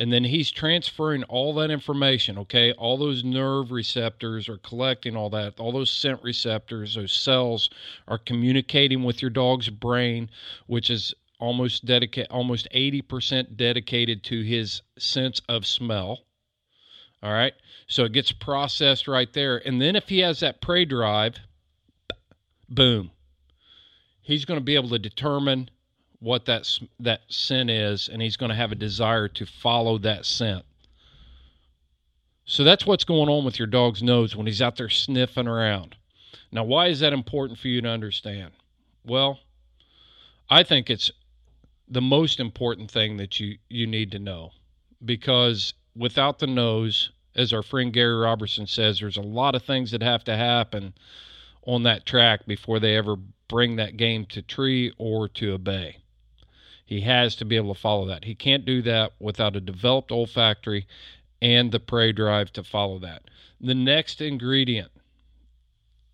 [0.00, 2.72] And then he's transferring all that information, okay?
[2.72, 5.60] All those nerve receptors are collecting all that.
[5.60, 7.70] All those scent receptors, those cells
[8.08, 10.28] are communicating with your dog's brain,
[10.66, 16.24] which is almost dedicate almost 80% dedicated to his sense of smell
[17.22, 17.52] all right.
[17.86, 19.58] So it gets processed right there.
[19.66, 21.36] And then if he has that prey drive,
[22.68, 23.10] boom,
[24.22, 25.70] he's going to be able to determine
[26.20, 26.68] what that,
[27.00, 30.64] that scent is, and he's going to have a desire to follow that scent.
[32.44, 35.96] So that's what's going on with your dog's nose when he's out there sniffing around.
[36.52, 38.52] Now, why is that important for you to understand?
[39.04, 39.38] Well,
[40.48, 41.10] I think it's
[41.88, 44.50] the most important thing that you, you need to know
[45.04, 49.90] because without the nose, as our friend Gary Robertson says, there's a lot of things
[49.92, 50.92] that have to happen
[51.62, 53.16] on that track before they ever
[53.48, 55.98] bring that game to tree or to a bay.
[56.90, 58.24] He has to be able to follow that.
[58.24, 60.88] He can't do that without a developed olfactory
[61.40, 63.22] and the prey drive to follow that.
[63.60, 64.90] The next ingredient,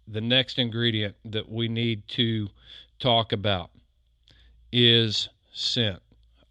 [0.07, 2.51] the next ingredient that we need to
[2.99, 3.71] talk about
[4.71, 6.03] is scent.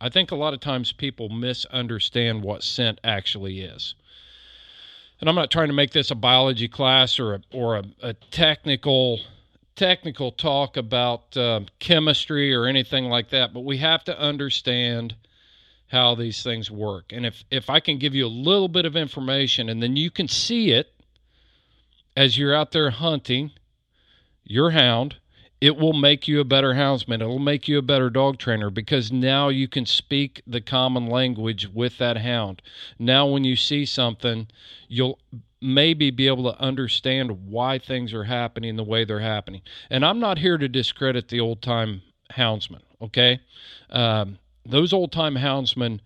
[0.02, 3.94] I think a lot of times people misunderstand what scent actually is.
[5.20, 8.14] And I'm not trying to make this a biology class or a, or a, a
[8.32, 9.20] technical
[9.76, 15.16] technical talk about uh, chemistry or anything like that, but we have to understand
[15.88, 17.12] how these things work.
[17.12, 20.10] And if if I can give you a little bit of information and then you
[20.10, 20.92] can see it
[22.18, 23.52] as you're out there hunting
[24.44, 25.16] your hound
[25.62, 27.22] it will make you a better houndsman.
[27.22, 31.68] It'll make you a better dog trainer because now you can speak the common language
[31.68, 32.62] with that hound.
[33.00, 34.48] Now, when you see something,
[34.88, 35.18] you'll
[35.66, 39.62] maybe be able to understand why things are happening the way they're happening.
[39.90, 42.02] And I'm not here to discredit the old time
[42.32, 43.40] houndsmen, okay?
[43.90, 46.00] Um, those old time houndsmen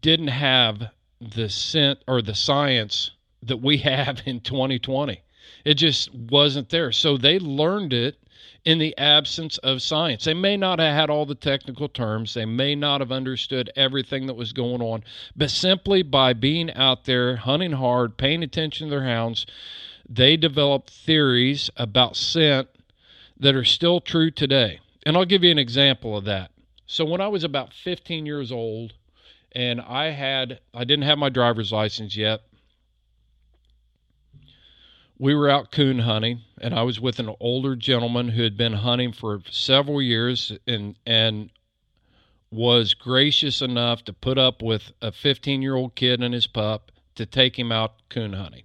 [0.00, 3.12] didn't have the scent or the science
[3.42, 5.20] that we have in 2020.
[5.64, 6.92] It just wasn't there.
[6.92, 8.16] So they learned it
[8.66, 10.24] in the absence of science.
[10.24, 14.26] They may not have had all the technical terms, they may not have understood everything
[14.26, 15.04] that was going on,
[15.36, 19.46] but simply by being out there hunting hard, paying attention to their hounds,
[20.08, 22.68] they developed theories about scent
[23.38, 24.80] that are still true today.
[25.04, 26.50] And I'll give you an example of that.
[26.86, 28.94] So when I was about 15 years old
[29.52, 32.42] and I had I didn't have my driver's license yet,
[35.18, 38.74] we were out coon hunting and I was with an older gentleman who had been
[38.74, 41.50] hunting for several years and and
[42.50, 46.92] was gracious enough to put up with a 15 year old kid and his pup
[47.16, 48.64] to take him out coon hunting.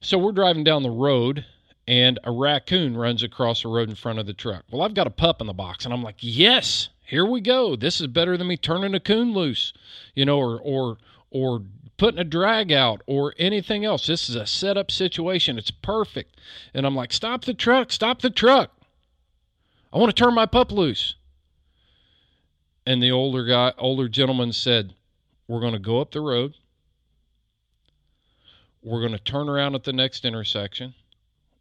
[0.00, 1.44] So we're driving down the road
[1.86, 4.64] and a raccoon runs across the road in front of the truck.
[4.70, 7.76] Well, I've got a pup in the box and I'm like, "Yes, here we go.
[7.76, 9.72] This is better than me turning a coon loose."
[10.14, 10.98] You know, or or
[11.30, 11.62] or
[11.98, 14.06] putting a drag out or anything else.
[14.06, 15.58] This is a setup situation.
[15.58, 16.40] It's perfect.
[16.72, 18.70] And I'm like, stop the truck, stop the truck.
[19.92, 21.16] I want to turn my pup loose.
[22.86, 24.94] And the older guy, older gentleman said,
[25.46, 26.54] We're going to go up the road.
[28.82, 30.94] We're going to turn around at the next intersection.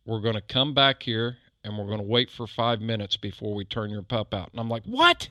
[0.06, 3.54] We're going to come back here and we're going to wait for five minutes before
[3.54, 4.52] we turn your pup out.
[4.52, 5.30] And I'm like, What?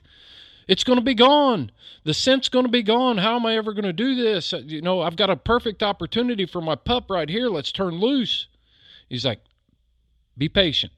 [0.69, 1.71] It's going to be gone.
[2.05, 3.19] The scent's going to be gone.
[3.19, 4.53] How am I ever going to do this?
[4.53, 7.49] Uh, You know, I've got a perfect opportunity for my pup right here.
[7.49, 8.49] Let's turn loose.
[9.09, 9.41] He's like,
[10.37, 10.93] Be patient.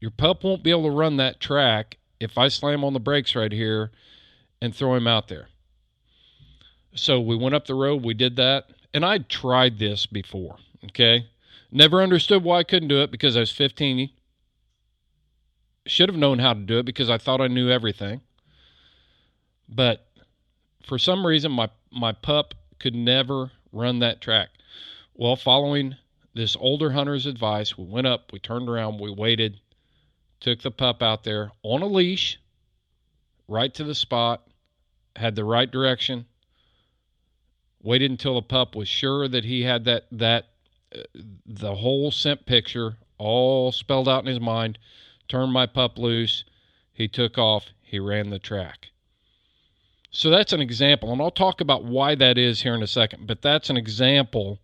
[0.00, 3.34] Your pup won't be able to run that track if I slam on the brakes
[3.34, 3.90] right here
[4.60, 5.48] and throw him out there.
[6.94, 11.26] So we went up the road, we did that, and I'd tried this before, okay?
[11.70, 14.10] Never understood why I couldn't do it because I was 15.
[15.86, 18.22] Should have known how to do it because I thought I knew everything.
[19.68, 20.06] But
[20.84, 24.50] for some reason my my pup could never run that track.
[25.14, 25.96] Well, following
[26.34, 29.60] this older hunter's advice, we went up, we turned around, we waited,
[30.40, 32.38] took the pup out there on a leash,
[33.48, 34.46] right to the spot,
[35.16, 36.26] had the right direction,
[37.82, 40.48] waited until the pup was sure that he had that that
[40.94, 41.02] uh,
[41.46, 44.78] the whole scent picture all spelled out in his mind,
[45.28, 46.44] turned my pup loose,
[46.92, 48.88] he took off, he ran the track.
[50.16, 53.26] So that's an example, and I'll talk about why that is here in a second,
[53.26, 54.60] but that's an example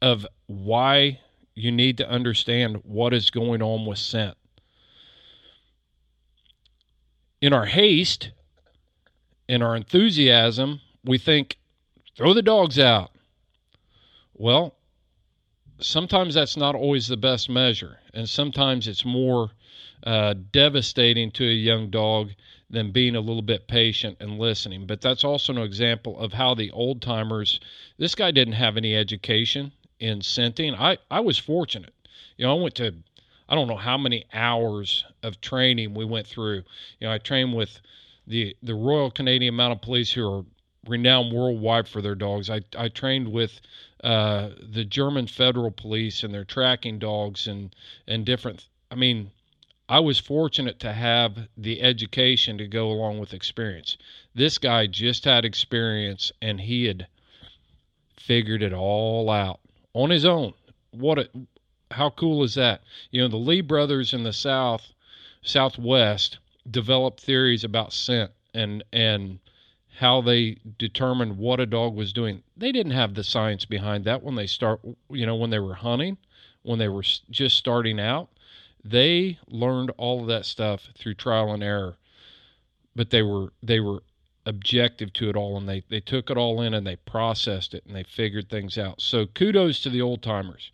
[0.00, 1.20] of why
[1.54, 4.38] you need to understand what is going on with scent.
[7.42, 8.30] In our haste,
[9.46, 11.58] in our enthusiasm, we think,
[12.16, 13.10] throw the dogs out.
[14.32, 14.74] Well,
[15.80, 19.50] sometimes that's not always the best measure, and sometimes it's more
[20.02, 22.30] uh, devastating to a young dog
[22.70, 24.86] than being a little bit patient and listening.
[24.86, 27.60] But that's also an example of how the old timers.
[27.96, 30.74] This guy didn't have any education in scenting.
[30.74, 31.94] I I was fortunate.
[32.36, 32.94] You know, I went to
[33.48, 36.62] I don't know how many hours of training we went through.
[37.00, 37.80] You know, I trained with
[38.26, 40.44] the the Royal Canadian Mounted Police who are
[40.86, 42.50] renowned worldwide for their dogs.
[42.50, 43.60] I I trained with
[44.04, 47.74] uh, the German Federal Police and their tracking dogs and
[48.06, 48.66] and different.
[48.90, 49.30] I mean,
[49.88, 53.96] I was fortunate to have the education to go along with experience.
[54.34, 57.06] This guy just had experience and he had
[58.18, 59.60] figured it all out
[59.94, 60.52] on his own.
[60.90, 61.30] What a
[61.90, 62.82] how cool is that?
[63.10, 64.92] You know, the Lee brothers in the South
[65.42, 66.38] Southwest
[66.70, 69.38] developed theories about scent and and
[69.96, 72.42] how they determined what a dog was doing.
[72.56, 75.74] They didn't have the science behind that when they start, you know, when they were
[75.74, 76.18] hunting,
[76.62, 78.28] when they were just starting out.
[78.90, 81.96] They learned all of that stuff through trial and error.
[82.94, 84.02] But they were they were
[84.46, 87.84] objective to it all and they they took it all in and they processed it
[87.86, 89.00] and they figured things out.
[89.00, 90.70] So kudos to the old timers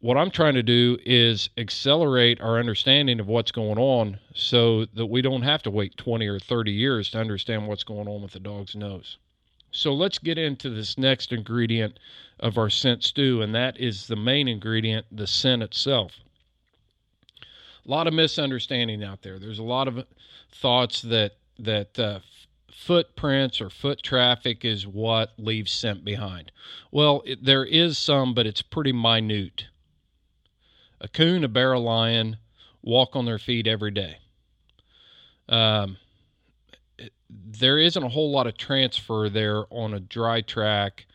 [0.00, 5.06] what I'm trying to do is accelerate our understanding of what's going on so that
[5.06, 8.32] we don't have to wait 20 or 30 years to understand what's going on with
[8.32, 9.18] the dog's nose.
[9.70, 12.00] So let's get into this next ingredient
[12.40, 16.18] of our scent stew, and that is the main ingredient, the scent itself.
[17.86, 19.38] A lot of misunderstanding out there.
[19.38, 20.04] There's a lot of
[20.52, 22.20] thoughts that that uh,
[22.72, 26.50] footprints or foot traffic is what leaves scent behind.
[26.90, 29.66] Well, it, there is some, but it's pretty minute
[31.00, 32.36] a coon, a bear, a lion
[32.82, 34.18] walk on their feet every day.
[35.48, 35.96] Um,
[37.28, 41.06] there isn't a whole lot of transfer there on a dry track,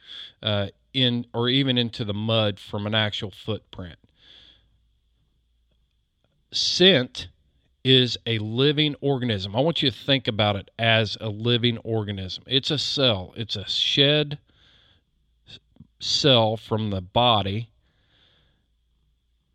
[0.41, 3.97] uh, in or even into the mud from an actual footprint.
[6.51, 7.27] Scent
[7.83, 9.55] is a living organism.
[9.55, 12.43] I want you to think about it as a living organism.
[12.47, 13.33] It's a cell.
[13.37, 14.39] It's a shed
[15.99, 17.69] cell from the body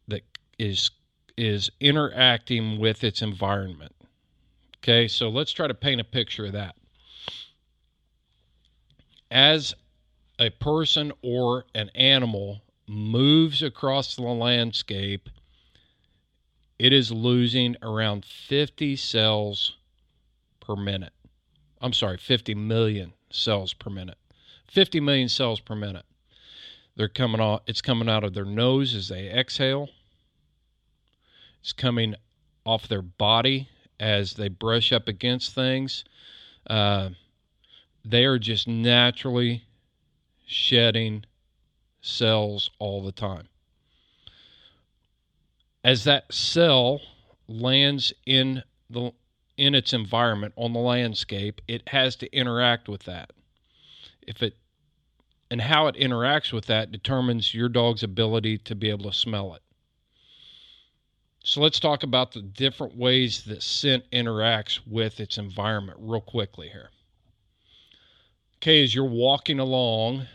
[0.08, 0.22] that
[0.58, 0.90] is
[1.36, 3.94] is interacting with its environment.
[4.78, 6.76] Okay, so let's try to paint a picture of that.
[9.30, 9.74] As
[10.38, 15.28] a person or an animal moves across the landscape,
[16.80, 19.76] it is losing around 50 cells
[20.60, 21.12] per minute.
[21.78, 24.16] I'm sorry, 50 million cells per minute.
[24.68, 26.06] 50 million cells per minute.
[26.96, 29.90] They're coming off it's coming out of their nose as they exhale.
[31.60, 32.14] It's coming
[32.64, 33.68] off their body
[33.98, 36.04] as they brush up against things.
[36.66, 37.10] Uh,
[38.06, 39.64] they are just naturally
[40.46, 41.26] shedding
[42.00, 43.49] cells all the time.
[45.82, 47.00] As that cell
[47.48, 49.12] lands in the
[49.56, 53.30] in its environment on the landscape, it has to interact with that.
[54.26, 54.56] If it
[55.50, 59.54] and how it interacts with that determines your dog's ability to be able to smell
[59.54, 59.62] it.
[61.42, 66.68] So let's talk about the different ways that scent interacts with its environment real quickly
[66.68, 66.90] here.
[68.58, 70.26] Okay, as you're walking along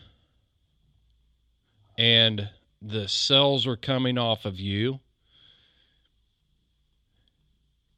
[1.98, 2.50] and
[2.82, 5.00] the cells are coming off of you,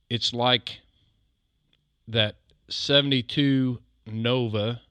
[0.09, 0.79] it's like
[2.07, 2.35] that
[2.69, 4.81] 72 Nova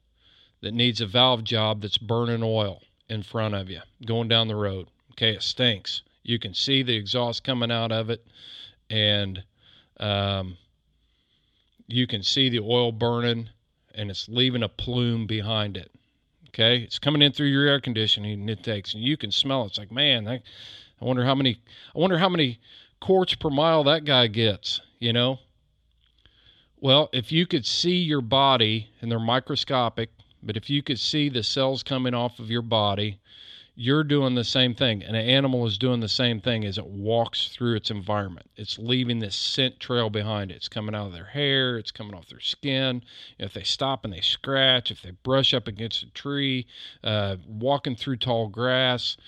[0.60, 4.56] that needs a valve job that's burning oil in front of you going down the
[4.56, 4.88] road.
[5.12, 6.02] Okay, it stinks.
[6.22, 8.26] You can see the exhaust coming out of it,
[8.90, 9.42] and
[10.00, 10.58] um,
[11.86, 13.48] you can see the oil burning,
[13.94, 15.90] and it's leaving a plume behind it.
[16.48, 19.68] Okay, it's coming in through your air conditioning intakes, and you can smell it.
[19.68, 20.42] It's like, man, I,
[21.00, 21.60] I wonder how many,
[21.94, 22.58] I wonder how many
[23.00, 24.80] quarts per mile that guy gets.
[24.98, 25.38] You know.
[26.78, 30.10] Well, if you could see your body, and they're microscopic,
[30.42, 33.18] but if you could see the cells coming off of your body,
[33.78, 35.02] you're doing the same thing.
[35.02, 38.50] And an animal is doing the same thing as it walks through its environment.
[38.56, 40.54] It's leaving this scent trail behind it.
[40.54, 43.02] It's coming out of their hair, it's coming off their skin.
[43.38, 46.66] If they stop and they scratch, if they brush up against a tree,
[47.04, 49.18] uh, walking through tall grass,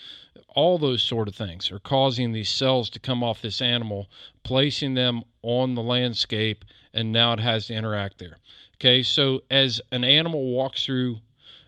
[0.48, 4.08] all those sort of things are causing these cells to come off this animal,
[4.44, 8.38] placing them on the landscape, and now it has to interact there.
[8.76, 11.18] Okay, so as an animal walks through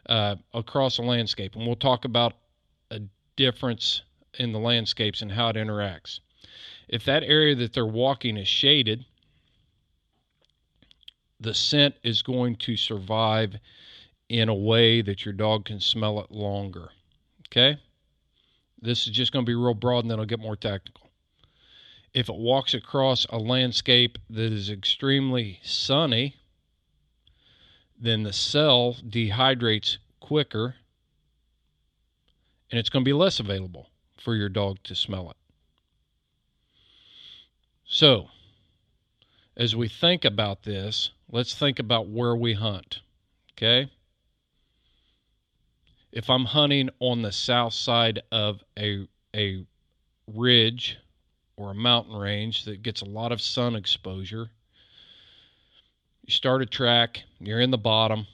[0.07, 2.33] uh, across a landscape, and we'll talk about
[3.41, 4.03] difference
[4.39, 6.21] in the landscapes and how it interacts.
[6.89, 9.07] If that area that they're walking is shaded,
[11.41, 13.57] the scent is going to survive
[14.29, 16.91] in a way that your dog can smell it longer.
[17.49, 17.79] Okay?
[18.83, 21.09] This is just going to be real broad and then I'll get more technical.
[22.13, 26.37] If it walks across a landscape that is extremely sunny,
[27.99, 30.75] then the cell dehydrates quicker
[32.71, 35.37] and it's going to be less available for your dog to smell it.
[37.85, 38.29] So,
[39.57, 43.01] as we think about this, let's think about where we hunt.
[43.53, 43.91] Okay?
[46.13, 49.65] If I'm hunting on the south side of a a
[50.27, 50.99] ridge
[51.57, 54.51] or a mountain range that gets a lot of sun exposure,
[56.25, 58.27] you start a track, you're in the bottom,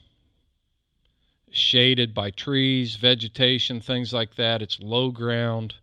[1.56, 4.62] shaded by trees, vegetation, things like that.
[4.62, 5.74] It's low ground.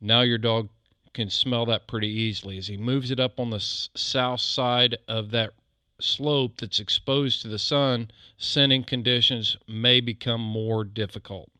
[0.00, 0.68] Now your dog
[1.14, 2.58] can smell that pretty easily.
[2.58, 5.54] As he moves it up on the s- south side of that
[6.00, 11.50] slope that's exposed to the sun, scenting conditions may become more difficult.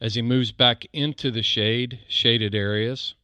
[0.00, 3.14] As he moves back into the shade, shaded areas,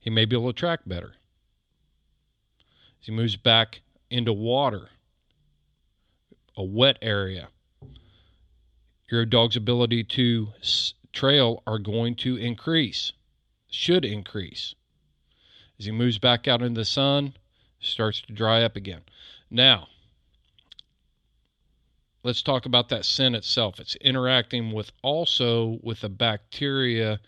[0.00, 1.14] he may be able to track better.
[3.00, 4.90] As he moves back into water,
[6.56, 7.48] a wet area,
[9.10, 10.48] your dog's ability to
[11.12, 13.12] trail are going to increase,
[13.68, 14.74] should increase.
[15.78, 17.34] As he moves back out into the sun,
[17.80, 19.02] starts to dry up again.
[19.50, 19.88] Now,
[22.22, 23.80] let's talk about that scent itself.
[23.80, 27.20] It's interacting with also with the bacteria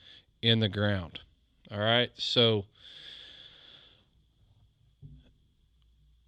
[0.43, 1.21] in the ground.
[1.71, 2.67] All right, so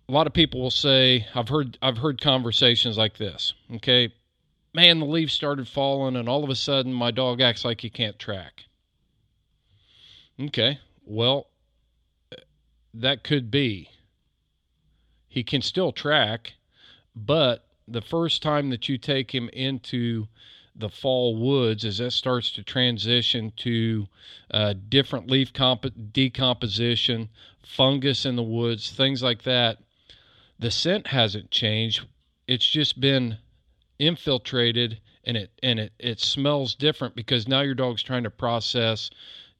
[0.09, 3.55] a lot of people will say I've heard I've heard conversations like this.
[3.77, 4.13] Okay,
[4.75, 7.91] man, the leaves started falling, and all of a sudden my dog acts like he
[7.91, 8.65] can't track.
[10.41, 11.49] Okay, well,
[12.93, 13.89] that could be.
[15.29, 16.55] He can still track,
[17.17, 20.27] but the first time that you take him into
[20.77, 24.07] the fall woods, as that starts to transition to
[24.51, 27.29] uh, different leaf comp- decomposition,
[27.63, 29.79] fungus in the woods, things like that,
[30.59, 32.07] the scent hasn't changed.
[32.47, 33.39] It's just been
[33.99, 39.11] infiltrated and it and it, it smells different because now your dog's trying to process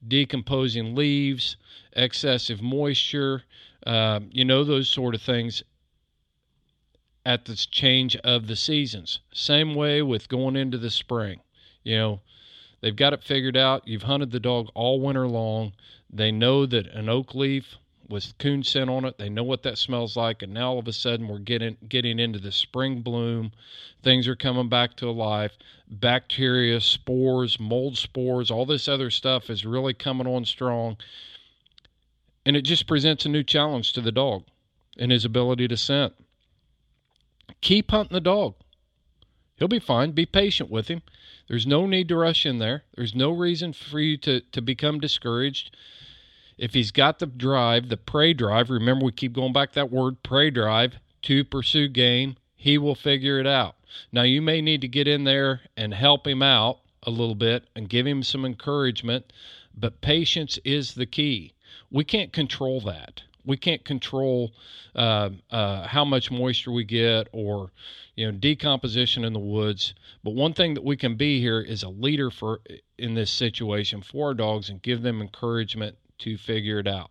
[0.07, 1.57] decomposing leaves,
[1.95, 3.43] excessive moisture,
[3.87, 5.63] um, you know, those sort of things
[7.27, 9.21] at the change of the seasons.
[9.33, 11.41] Same way with going into the spring.
[11.83, 12.21] You know,
[12.81, 13.89] they've got it figured out.
[13.89, 15.73] You've hunted the dog all winter long.
[16.11, 17.77] They know that an oak leaf
[18.09, 19.19] with coon scent on it.
[19.19, 22.19] They know what that smells like, and now all of a sudden we're getting getting
[22.19, 23.53] into the spring bloom.
[24.03, 25.53] Things are coming back to life.
[25.89, 30.97] Bacteria, spores, mold spores, all this other stuff is really coming on strong,
[32.45, 34.45] and it just presents a new challenge to the dog
[34.99, 36.15] and his ability to scent.
[37.61, 38.55] Keep hunting the dog.
[39.57, 40.13] He'll be fine.
[40.13, 41.03] Be patient with him.
[41.49, 42.85] There's no need to rush in there.
[42.97, 45.77] There's no reason for you to, to become discouraged
[46.57, 50.23] if he's got the drive, the prey drive, remember we keep going back that word
[50.23, 53.77] prey drive to pursue game, he will figure it out.
[54.13, 57.65] Now you may need to get in there and help him out a little bit
[57.75, 59.33] and give him some encouragement,
[59.77, 61.53] but patience is the key.
[61.91, 63.23] We can't control that.
[63.45, 64.53] We can't control
[64.95, 67.73] uh, uh, how much moisture we get or
[68.17, 69.95] you know decomposition in the woods.
[70.23, 72.61] But one thing that we can be here is a leader for
[72.97, 77.11] in this situation for our dogs and give them encouragement to figure it out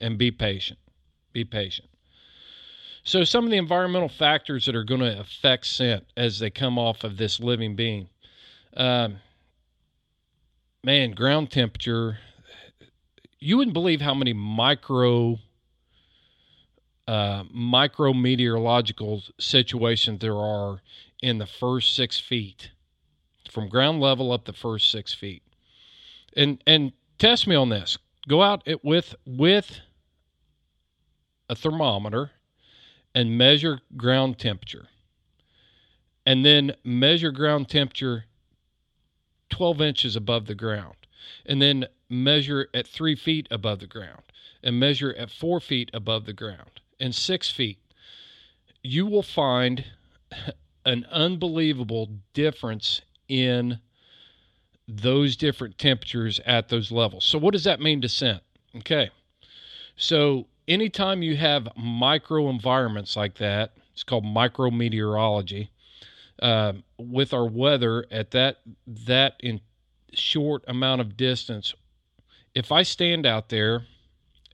[0.00, 0.78] and be patient.
[1.32, 1.88] Be patient.
[3.04, 6.78] So, some of the environmental factors that are going to affect scent as they come
[6.78, 8.08] off of this living being.
[8.76, 9.16] Um,
[10.84, 12.18] man, ground temperature.
[13.40, 15.38] You wouldn't believe how many micro
[17.06, 20.82] uh, micro meteorological situations there are
[21.22, 22.70] in the first six feet,
[23.50, 25.42] from ground level up the first six feet.
[26.36, 27.96] And and test me on this.
[28.28, 29.80] Go out it with with
[31.48, 32.30] a thermometer
[33.14, 34.88] and measure ground temperature.
[36.26, 38.26] And then measure ground temperature
[39.50, 40.94] 12 inches above the ground.
[41.46, 44.22] And then measure at three feet above the ground.
[44.62, 46.80] And measure at four feet above the ground.
[47.00, 47.78] And six feet.
[48.82, 49.86] You will find
[50.84, 53.80] an unbelievable difference in
[54.88, 57.24] those different temperatures at those levels.
[57.24, 58.42] So, what does that mean to scent?
[58.76, 59.10] Okay.
[59.96, 65.68] So, anytime you have micro environments like that, it's called micrometeorology.
[66.40, 69.60] Uh, with our weather at that that in
[70.14, 71.74] short amount of distance,
[72.54, 73.86] if I stand out there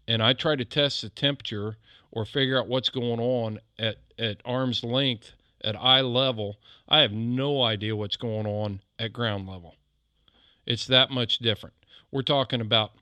[0.09, 1.77] and I try to test the temperature
[2.11, 5.33] or figure out what's going on at, at arm's length
[5.63, 6.57] at eye level,
[6.89, 9.75] I have no idea what's going on at ground level.
[10.67, 11.75] It's that much different.
[12.11, 12.93] We're talking about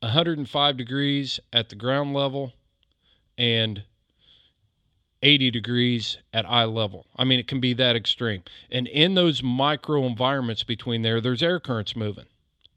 [0.00, 2.52] 105 degrees at the ground level
[3.36, 3.82] and
[5.22, 7.06] 80 degrees at eye level.
[7.16, 8.42] I mean, it can be that extreme.
[8.70, 12.26] And in those micro environments between there, there's air currents moving.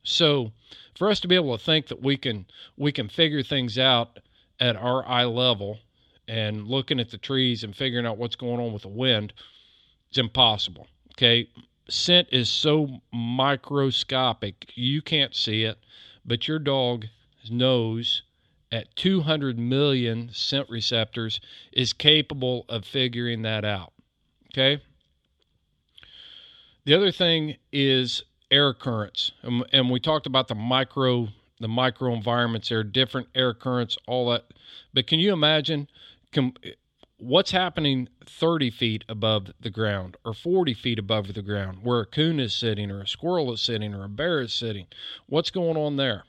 [0.03, 0.51] So,
[0.95, 2.45] for us to be able to think that we can
[2.77, 4.19] we can figure things out
[4.59, 5.79] at our eye level
[6.27, 9.34] and looking at the trees and figuring out what's going on with the wind,
[10.09, 10.88] it's impossible.
[11.13, 11.49] Okay,
[11.89, 15.77] scent is so microscopic you can't see it
[16.25, 17.05] but your dog
[17.49, 18.23] knows
[18.73, 21.39] at 200 million scent receptors
[21.71, 23.93] is capable of figuring that out.
[24.51, 24.81] Okay?
[26.86, 29.31] The other thing is air currents.
[29.43, 31.27] And, and we talked about the micro
[31.59, 34.43] the micro environments there, different air currents, all that.
[34.93, 35.88] But can you imagine
[37.18, 42.05] what's happening 30 feet above the ground or 40 feet above the ground where a
[42.05, 44.88] coon is sitting or a squirrel is sitting or a bear is sitting?
[45.28, 46.24] What's going on there?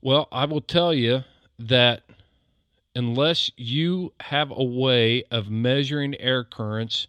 [0.00, 1.24] Well, I will tell you
[1.58, 2.02] that
[2.94, 7.08] unless you have a way of measuring air currents,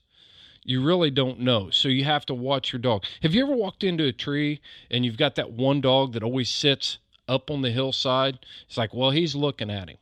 [0.63, 1.69] you really don't know.
[1.69, 3.03] So you have to watch your dog.
[3.21, 6.49] Have you ever walked into a tree and you've got that one dog that always
[6.49, 8.39] sits up on the hillside?
[8.67, 9.97] It's like, well, he's looking at him.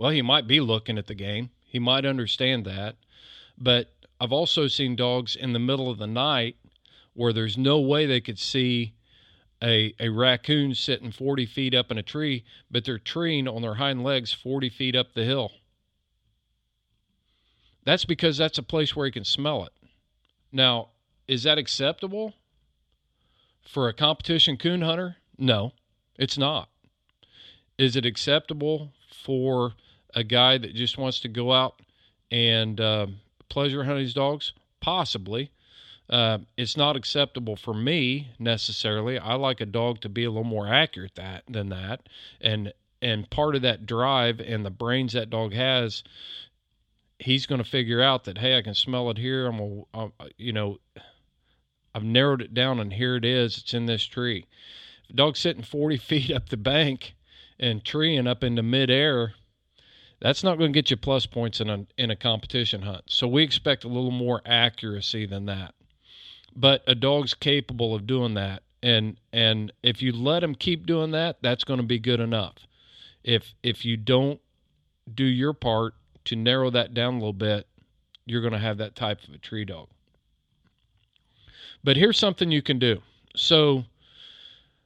[0.00, 1.50] Well, he might be looking at the game.
[1.66, 2.96] He might understand that.
[3.58, 6.56] But I've also seen dogs in the middle of the night
[7.12, 8.94] where there's no way they could see
[9.62, 13.74] a, a raccoon sitting 40 feet up in a tree, but they're treeing on their
[13.74, 15.52] hind legs 40 feet up the hill.
[17.84, 19.72] That's because that's a place where he can smell it.
[20.50, 20.92] Now,
[21.28, 22.32] is that acceptable
[23.60, 25.16] for a competition coon hunter?
[25.36, 25.74] No,
[26.16, 26.70] it's not.
[27.76, 29.74] Is it acceptable for
[30.14, 31.80] a guy that just wants to go out
[32.30, 33.06] and uh,
[33.48, 34.52] pleasure hunt his dogs?
[34.80, 35.50] Possibly.
[36.08, 39.18] Uh, it's not acceptable for me necessarily.
[39.18, 42.08] I like a dog to be a little more accurate that than that,
[42.40, 46.02] and and part of that drive and the brains that dog has,
[47.20, 49.46] he's going to figure out that hey, I can smell it here.
[49.46, 50.78] I'm a, uh, you know,
[51.94, 53.58] I've narrowed it down, and here it is.
[53.58, 54.46] It's in this tree.
[55.14, 57.14] Dog's sitting 40 feet up the bank
[57.58, 59.34] and treeing up into midair,
[60.20, 63.04] that's not going to get you plus points in a in a competition hunt.
[63.06, 65.74] So we expect a little more accuracy than that.
[66.54, 71.10] But a dog's capable of doing that and and if you let him keep doing
[71.12, 72.54] that that's going to be good enough.
[73.24, 74.40] If if you don't
[75.12, 75.94] do your part
[76.26, 77.66] to narrow that down a little bit
[78.26, 79.88] you're going to have that type of a tree dog.
[81.82, 83.00] But here's something you can do.
[83.34, 83.84] So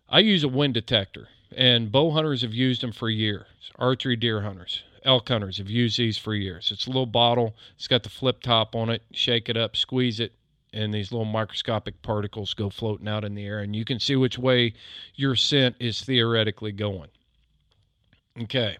[0.09, 3.47] i use a wind detector and bow hunters have used them for years
[3.79, 7.89] archery deer hunters elk hunters have used these for years it's a little bottle it's
[7.89, 10.33] got the flip top on it shake it up squeeze it
[10.75, 14.17] and these little microscopic particles go floating out in the air, and you can see
[14.17, 14.75] which way
[15.15, 17.09] your scent is theoretically going.
[18.43, 18.77] Okay.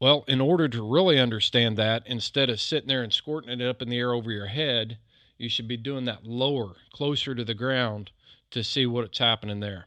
[0.00, 3.80] Well, in order to really understand that, instead of sitting there and squirting it up
[3.80, 4.98] in the air over your head,
[5.38, 8.10] you should be doing that lower, closer to the ground
[8.50, 9.86] to see what's happening there.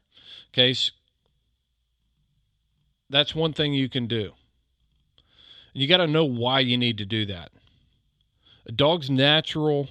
[0.54, 0.74] Okay,
[3.10, 4.32] that's one thing you can do.
[5.74, 7.52] You got to know why you need to do that.
[8.66, 9.90] A dog's natural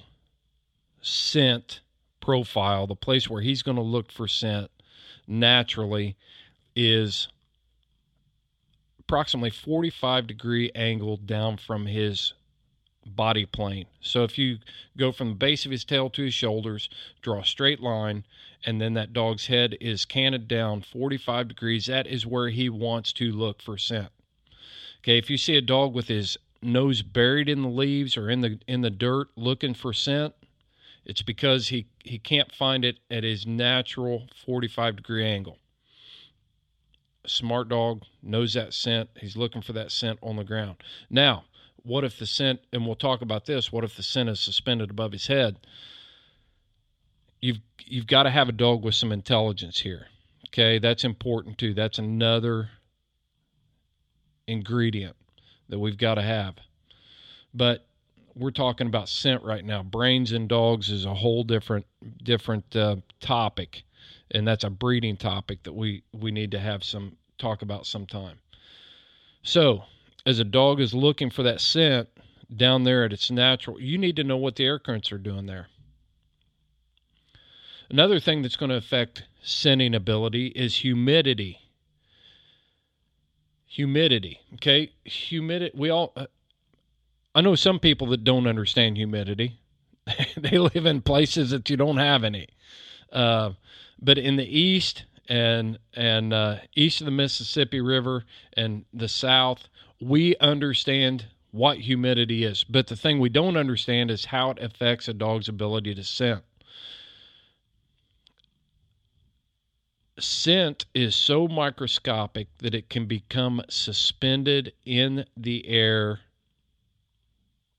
[1.01, 1.81] scent
[2.21, 4.69] profile, the place where he's going to look for scent
[5.27, 6.15] naturally,
[6.75, 7.27] is
[8.99, 12.33] approximately 45 degree angle down from his
[13.05, 13.85] body plane.
[14.01, 14.59] So if you
[14.97, 16.89] go from the base of his tail to his shoulders,
[17.21, 18.25] draw a straight line,
[18.65, 23.11] and then that dog's head is canted down 45 degrees, that is where he wants
[23.13, 24.11] to look for scent.
[25.03, 28.41] Okay, if you see a dog with his nose buried in the leaves or in
[28.41, 30.33] the in the dirt looking for scent,
[31.05, 35.57] it's because he he can't find it at his natural 45 degree angle.
[37.23, 39.09] A smart dog knows that scent.
[39.19, 40.77] He's looking for that scent on the ground.
[41.09, 41.45] Now,
[41.83, 44.91] what if the scent and we'll talk about this, what if the scent is suspended
[44.91, 45.57] above his head?
[47.39, 50.07] You've you've got to have a dog with some intelligence here.
[50.47, 51.73] Okay, that's important too.
[51.73, 52.69] That's another
[54.49, 55.15] ingredient
[55.69, 56.55] that we've got to have.
[57.53, 57.85] But
[58.35, 59.83] we're talking about scent right now.
[59.83, 61.85] Brains in dogs is a whole different
[62.23, 63.83] different uh, topic,
[64.31, 68.39] and that's a breeding topic that we we need to have some talk about sometime.
[69.43, 69.83] So,
[70.25, 72.09] as a dog is looking for that scent
[72.55, 75.45] down there at its natural, you need to know what the air currents are doing
[75.45, 75.67] there.
[77.89, 81.59] Another thing that's going to affect scenting ability is humidity
[83.69, 84.41] humidity.
[84.55, 85.77] Okay, humidity.
[85.77, 86.11] We all.
[86.17, 86.25] Uh,
[87.33, 89.59] I know some people that don't understand humidity.
[90.37, 92.49] they live in places that you don't have any.
[93.13, 93.51] Uh,
[94.01, 99.69] but in the east and and uh, east of the Mississippi River and the south,
[100.01, 102.63] we understand what humidity is.
[102.63, 106.43] But the thing we don't understand is how it affects a dog's ability to scent.
[110.21, 116.21] Scent is so microscopic that it can become suspended in the air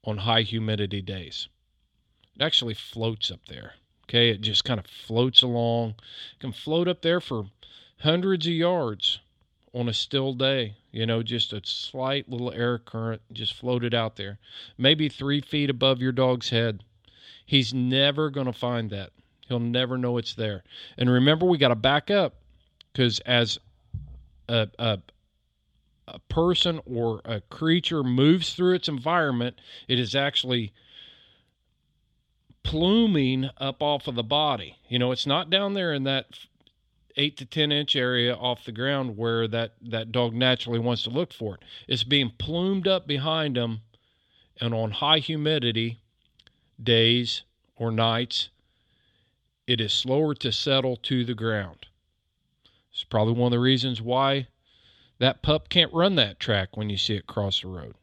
[0.04, 1.48] on high humidity days.
[2.36, 3.74] It actually floats up there.
[4.04, 5.90] Okay, it just kind of floats along.
[6.32, 7.46] It can float up there for
[8.00, 9.20] hundreds of yards
[9.72, 10.74] on a still day.
[10.90, 14.38] You know, just a slight little air current just floated out there,
[14.76, 16.82] maybe three feet above your dog's head.
[17.46, 19.10] He's never going to find that.
[19.50, 20.62] He'll never know it's there.
[20.96, 22.36] And remember, we got to back up
[22.92, 23.58] because as
[24.48, 25.00] a, a,
[26.06, 30.72] a person or a creature moves through its environment, it is actually
[32.62, 34.76] pluming up off of the body.
[34.88, 36.26] You know, it's not down there in that
[37.16, 41.10] eight to ten inch area off the ground where that that dog naturally wants to
[41.10, 41.62] look for it.
[41.88, 43.80] It's being plumed up behind them,
[44.60, 45.98] and on high humidity
[46.80, 47.42] days
[47.74, 48.50] or nights,
[49.70, 51.86] it is slower to settle to the ground.
[52.90, 54.48] It's probably one of the reasons why
[55.18, 57.94] that pup can't run that track when you see it cross the road.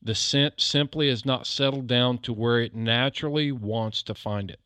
[0.00, 4.60] The scent simply has not settled down to where it naturally wants to find it.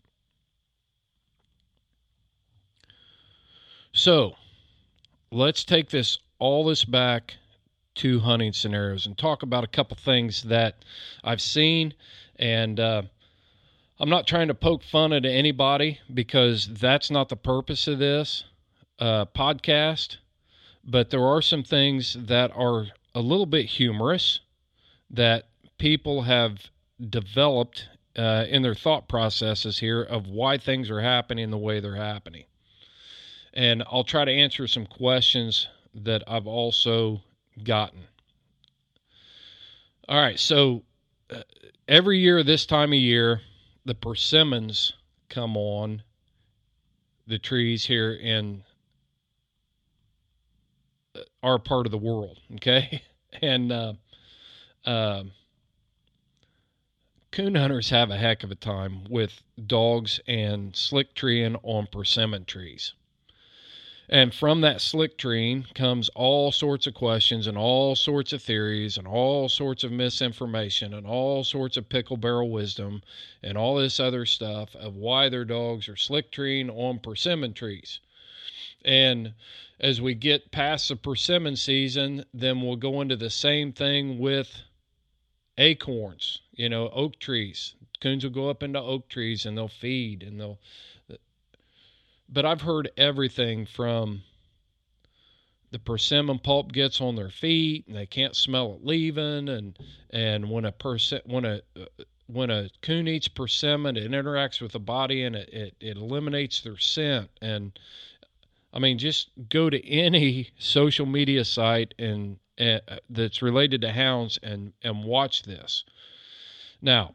[3.95, 4.37] So,
[5.31, 7.37] let's take this all this back
[7.95, 10.85] to hunting scenarios and talk about a couple things that
[11.25, 11.95] I've seen
[12.37, 13.03] and uh,
[14.01, 18.45] I'm not trying to poke fun at anybody because that's not the purpose of this
[19.01, 20.19] uh, podcast,
[20.85, 24.41] but there are some things that are a little bit humorous
[25.11, 26.71] that people have
[27.11, 31.97] developed uh, in their thought processes here of why things are happening the way they're
[31.97, 32.45] happening.
[33.53, 37.23] And I'll try to answer some questions that I've also
[37.65, 38.05] gotten.
[40.09, 40.85] All right, so
[41.31, 41.43] uh,
[41.89, 43.41] every year, this time of year,
[43.89, 44.93] the persimmons
[45.31, 46.03] come on
[47.27, 48.63] the trees here in
[51.43, 52.39] our part of the world.
[52.57, 53.03] Okay,
[53.41, 53.95] and uh,
[54.85, 55.23] uh,
[57.31, 62.45] coon hunters have a heck of a time with dogs and slick treeing on persimmon
[62.45, 62.93] trees.
[64.11, 68.97] And from that slick treeing comes all sorts of questions and all sorts of theories
[68.97, 73.03] and all sorts of misinformation and all sorts of pickle barrel wisdom
[73.43, 78.01] and all this other stuff of why their dogs are slick treeing on persimmon trees.
[78.83, 79.35] And
[79.79, 84.63] as we get past the persimmon season, then we'll go into the same thing with
[85.59, 87.75] acorns, you know, oak trees.
[88.01, 90.61] Coons will go up into oak trees and they'll feed and they'll
[92.29, 94.23] but I've heard everything from
[95.71, 99.79] the persimmon pulp gets on their feet and they can't smell it leaving and
[100.11, 101.61] and when a persi- when a
[102.29, 106.61] when a coon eats persimmon, it interacts with the body and it, it, it eliminates
[106.61, 107.31] their scent.
[107.41, 107.79] And
[108.73, 114.39] I mean, just go to any social media site and uh, that's related to hounds
[114.43, 115.85] and and watch this.
[116.83, 117.15] Now,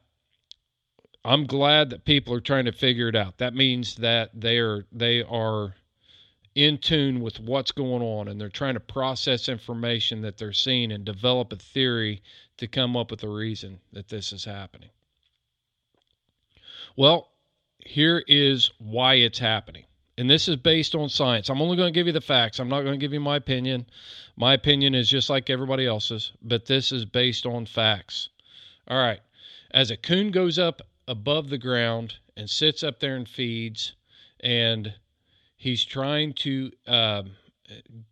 [1.26, 3.38] I'm glad that people are trying to figure it out.
[3.38, 5.74] That means that they are they are
[6.56, 10.92] in tune with what's going on and they're trying to process information that they're seeing
[10.92, 12.22] and develop a theory
[12.58, 14.90] to come up with a reason that this is happening.
[16.96, 17.30] Well,
[17.80, 19.86] here is why it's happening.
[20.18, 21.50] And this is based on science.
[21.50, 22.60] I'm only going to give you the facts.
[22.60, 23.88] I'm not going to give you my opinion.
[24.36, 28.30] My opinion is just like everybody else's, but this is based on facts.
[28.88, 29.22] All right.
[29.72, 33.94] As a coon goes up above the ground and sits up there and feeds,
[34.40, 34.94] and
[35.58, 37.24] he's trying to uh,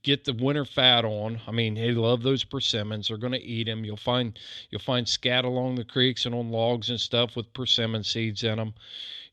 [0.03, 1.39] get the winter fat on.
[1.47, 3.07] I mean, they love those persimmons.
[3.07, 3.85] They're going to eat them.
[3.85, 4.37] You'll find
[4.69, 8.57] you'll find scat along the creeks and on logs and stuff with persimmon seeds in
[8.57, 8.73] them.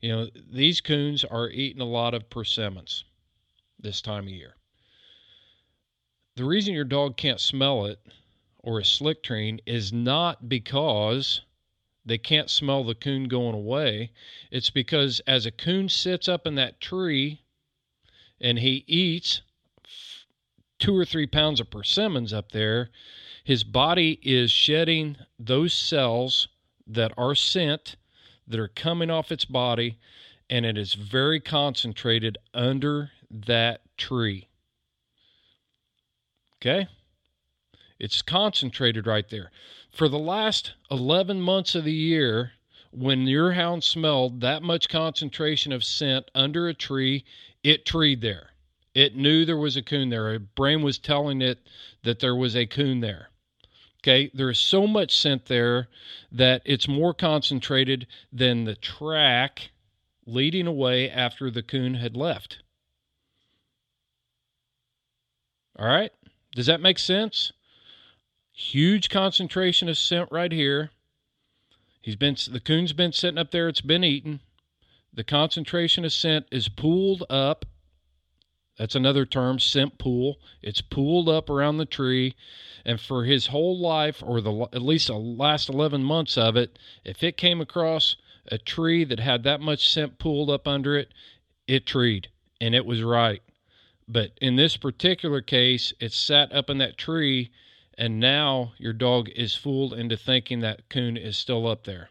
[0.01, 3.03] You know, these coons are eating a lot of persimmons
[3.79, 4.55] this time of year.
[6.35, 7.99] The reason your dog can't smell it
[8.59, 11.41] or a slick train is not because
[12.09, 14.11] they can't smell the coon going away.
[14.51, 17.41] It's because as a coon sits up in that tree
[18.41, 19.41] and he eats
[20.79, 22.89] two or three pounds of persimmons up there,
[23.43, 26.47] his body is shedding those cells
[26.87, 27.95] that are scent
[28.47, 29.99] that are coming off its body,
[30.49, 34.47] and it is very concentrated under that tree.
[36.57, 36.87] Okay?
[37.99, 39.51] It's concentrated right there.
[39.91, 42.53] For the last 11 months of the year,
[42.91, 47.25] when your hound smelled that much concentration of scent under a tree,
[47.63, 48.51] it treed there.
[48.93, 50.33] It knew there was a coon there.
[50.33, 51.67] Its brain was telling it
[52.03, 53.29] that there was a coon there.
[54.01, 55.89] Okay, there is so much scent there
[56.31, 59.71] that it's more concentrated than the track
[60.25, 62.59] leading away after the coon had left.
[65.77, 66.11] All right,
[66.55, 67.51] does that make sense?
[68.59, 70.91] Huge concentration of scent right here.
[72.01, 73.67] He's been the coon's been sitting up there.
[73.67, 74.41] It's been eaten.
[75.13, 77.65] The concentration of scent is pooled up
[78.79, 80.39] that's another term, scent pool.
[80.61, 82.33] It's pooled up around the tree.
[82.85, 86.79] And for his whole life, or the at least the last 11 months of it,
[87.03, 88.15] if it came across
[88.47, 91.13] a tree that had that much scent pooled up under it,
[91.67, 92.29] it treed.
[92.61, 93.41] And it was right.
[94.07, 97.51] But in this particular case, it sat up in that tree,
[97.99, 102.09] and now your dog is fooled into thinking that coon is still up there.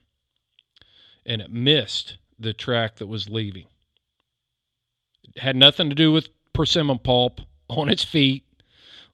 [1.25, 3.65] And it missed the track that was leaving.
[5.25, 8.45] It had nothing to do with persimmon pulp on its feet.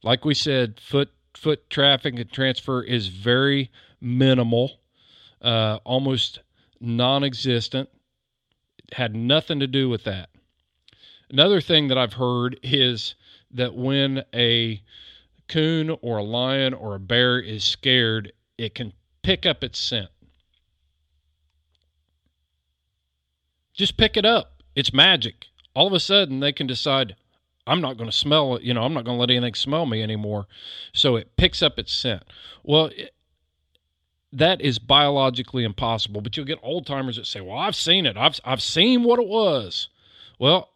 [0.02, 3.70] Like we said, foot foot traffic and transfer is very
[4.00, 4.80] minimal,
[5.40, 6.40] uh, almost
[6.80, 7.88] non-existent.
[8.78, 10.28] It had nothing to do with that.
[11.30, 13.14] Another thing that I've heard is
[13.52, 14.82] that when a
[15.54, 18.92] coon or a lion or a bear is scared, it can
[19.22, 20.08] pick up its scent.
[23.72, 24.62] Just pick it up.
[24.74, 25.46] It's magic.
[25.72, 27.14] All of a sudden, they can decide,
[27.68, 28.62] I'm not going to smell it.
[28.62, 30.46] You know, I'm not going to let anything smell me anymore.
[30.92, 32.24] So it picks up its scent.
[32.64, 33.14] Well, it,
[34.32, 36.20] that is biologically impossible.
[36.20, 38.16] But you'll get old timers that say, "Well, I've seen it.
[38.16, 39.88] I've I've seen what it was."
[40.38, 40.70] Well,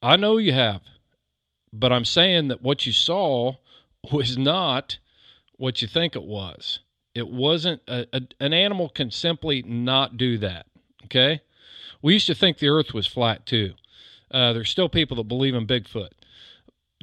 [0.00, 0.82] I know you have,
[1.78, 3.54] but I'm saying that what you saw
[4.12, 4.98] was not
[5.56, 6.80] what you think it was.
[7.14, 10.66] It wasn't a, a, an animal can simply not do that.
[11.04, 11.40] Okay,
[12.02, 13.74] we used to think the Earth was flat too.
[14.30, 16.10] Uh, there's still people that believe in Bigfoot.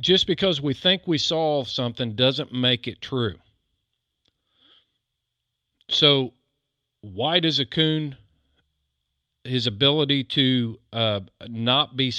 [0.02, 3.36] Just because we think we saw something doesn't make it true.
[5.90, 6.34] So,
[7.02, 8.18] why does a coon,
[9.44, 12.12] his ability to uh, not be,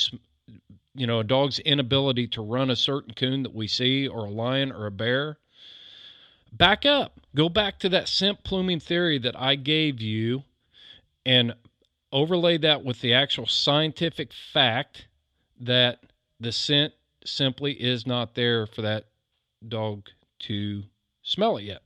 [0.95, 4.31] you know, a dog's inability to run a certain coon that we see, or a
[4.31, 5.39] lion or a bear,
[6.53, 7.21] back up.
[7.35, 10.45] Go back to that scent pluming theory that I gave you
[11.27, 11.55] and
[12.13, 15.07] overlay that with the actual scientific fact
[15.61, 15.99] that
[16.39, 16.93] the scent
[17.25, 19.07] simply is not there for that
[19.67, 20.09] dog
[20.39, 20.83] to
[21.23, 21.83] smell it yet.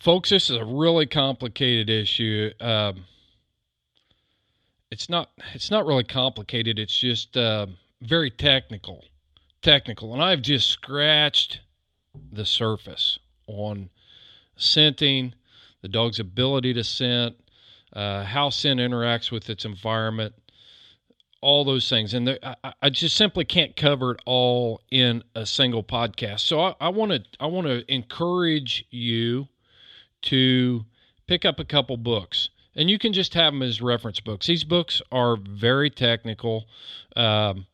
[0.00, 2.50] Folks, this is a really complicated issue.
[2.60, 3.04] Um,
[4.90, 5.30] it's not.
[5.54, 6.78] It's not really complicated.
[6.78, 7.66] It's just uh,
[8.02, 9.04] very technical,
[9.62, 11.60] technical, and I've just scratched
[12.32, 13.90] the surface on
[14.56, 15.34] scenting,
[15.82, 17.36] the dog's ability to scent,
[17.92, 20.34] uh, how scent interacts with its environment,
[21.40, 22.14] all those things.
[22.14, 26.40] And there, I, I, just simply can't cover it all in a single podcast.
[26.40, 29.48] So I want to I want to encourage you
[30.22, 30.84] to
[31.26, 32.50] pick up a couple books.
[32.76, 34.46] and you can just have them as reference books.
[34.46, 36.66] These books are very technical,
[37.16, 37.66] um,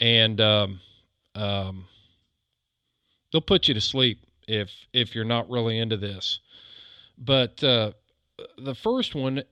[0.00, 0.80] and um,
[1.34, 1.84] um,
[3.30, 6.40] they'll put you to sleep if if you're not really into this.
[7.18, 7.92] But uh,
[8.58, 9.42] the first one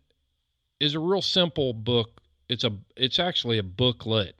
[0.81, 2.21] is a real simple book.
[2.49, 4.35] It's a it's actually a booklet,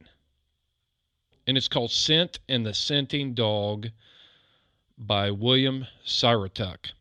[1.47, 3.89] and it's called "Scent and the Scenting Dog"
[4.97, 6.93] by William Syrotuck.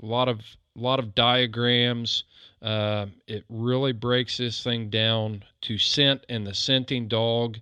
[0.00, 0.40] A lot of
[0.76, 2.24] a lot of diagrams.
[2.62, 7.58] Uh, it really breaks this thing down to scent and the scenting dog.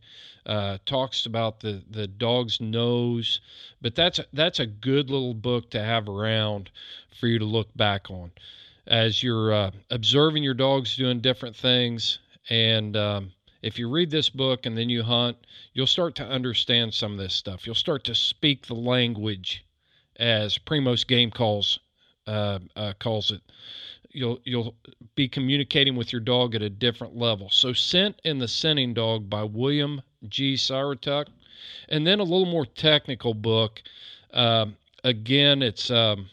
[0.47, 3.41] Uh, talks about the the dog's nose,
[3.83, 6.71] but that's that's a good little book to have around
[7.19, 8.31] for you to look back on
[8.87, 12.21] as you're uh, observing your dogs doing different things.
[12.49, 13.33] And um,
[13.63, 15.37] if you read this book and then you hunt,
[15.73, 17.67] you'll start to understand some of this stuff.
[17.67, 19.65] You'll start to speak the language,
[20.19, 21.79] as Primos Game calls
[22.27, 23.43] uh, uh, calls it.
[24.17, 24.75] You'll you'll
[25.15, 27.51] be communicating with your dog at a different level.
[27.51, 30.55] So, Scent and the Scenting Dog by William G.
[30.55, 31.27] Syrotuck,
[31.91, 33.83] and then a little more technical book.
[34.33, 36.31] Um, again, it's um,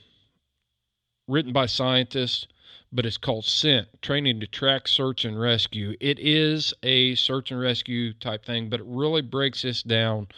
[1.28, 2.48] written by scientists,
[2.94, 5.98] but it's called Scent Training to Track, Search, and Rescue.
[6.00, 10.30] It is a search and rescue type thing, but it really breaks this down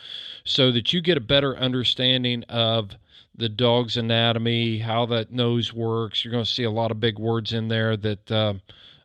[0.45, 2.95] so that you get a better understanding of
[3.38, 6.24] the dog's anatomy, how that nose works.
[6.24, 8.53] You're going to see a lot of big words in there that uh,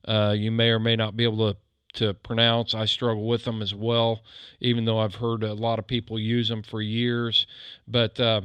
[0.06, 1.58] uh, you may or may not be able to
[1.92, 2.72] to pronounce.
[2.72, 4.20] I struggle with them as well,
[4.60, 7.48] even though I've heard a lot of people use them for years.
[7.88, 8.42] But uh,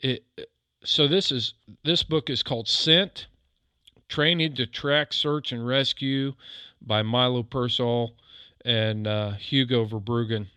[0.00, 0.24] it
[0.84, 3.28] so this is this book is called Scent:
[4.08, 6.34] Training to Track, Search, and Rescue
[6.82, 8.14] by Milo Pearsall
[8.64, 10.48] and uh, Hugo Verbruggen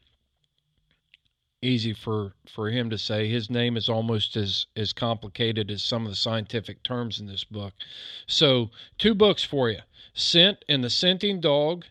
[1.62, 3.30] easy for for him to say.
[3.30, 7.44] His name is almost as as complicated as some of the scientific terms in this
[7.44, 7.74] book.
[8.28, 9.80] So, two books for you:
[10.14, 11.86] Scent and the Scenting Dog,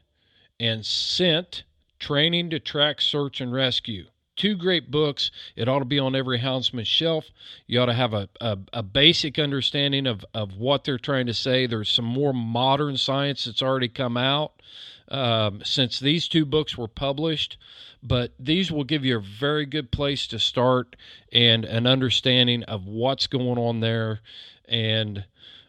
[0.58, 1.64] and Scent:
[1.98, 4.06] Training to Track, Search, and Rescue.
[4.36, 5.32] Two great books.
[5.56, 7.26] It ought to be on every houndsman's shelf.
[7.66, 11.34] You ought to have a, a, a basic understanding of, of what they're trying to
[11.34, 11.66] say.
[11.66, 14.52] There's some more modern science that's already come out
[15.10, 17.56] um, since these two books were published
[18.02, 20.96] but these will give you a very good place to start
[21.32, 24.20] and an understanding of what's going on there.
[24.68, 25.24] And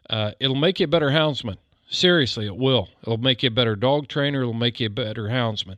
[0.10, 1.58] uh, it'll make you a better houndsman.
[1.90, 2.90] Seriously, it will.
[3.02, 4.42] It'll make you a better dog trainer.
[4.42, 5.78] It'll make you a better houndsman.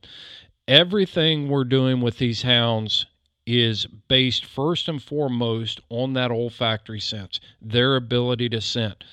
[0.68, 3.06] Everything we're doing with these hounds
[3.46, 9.04] is based first and foremost on that olfactory sense, their ability to scent.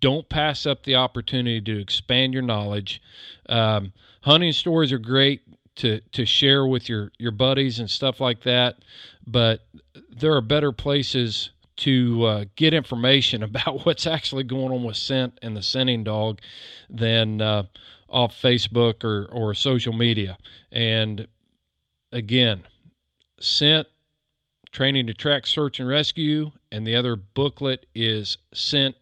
[0.00, 3.00] Don't pass up the opportunity to expand your knowledge.
[3.48, 3.92] Um,
[4.22, 5.42] hunting stories are great
[5.76, 8.76] to to share with your your buddies and stuff like that.
[9.26, 9.66] But
[10.10, 15.38] there are better places to uh, get information about what's actually going on with scent
[15.40, 16.40] and the scenting dog
[16.90, 17.64] than uh,
[18.08, 20.36] off Facebook or or social media.
[20.70, 21.26] And
[22.12, 22.64] again,
[23.40, 23.86] scent
[24.70, 28.94] training to track search and rescue and the other booklet is scent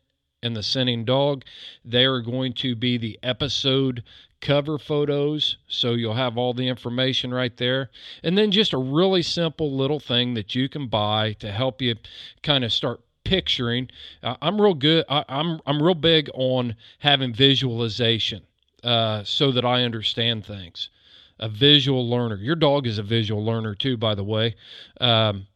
[0.43, 1.45] and the scenting dog.
[1.85, 4.03] They are going to be the episode
[4.41, 7.91] cover photos so you'll have all the information right there.
[8.23, 11.97] And then just a really simple little thing that you can buy to help you
[12.43, 13.91] kind of start picturing.
[14.23, 18.43] Uh, i'm real good I, am I'm, I'm real big on having visualization
[18.85, 20.91] uh, so that i understand things
[21.39, 24.55] a visual learner your dog is a visual learner too by the way
[25.01, 25.47] um,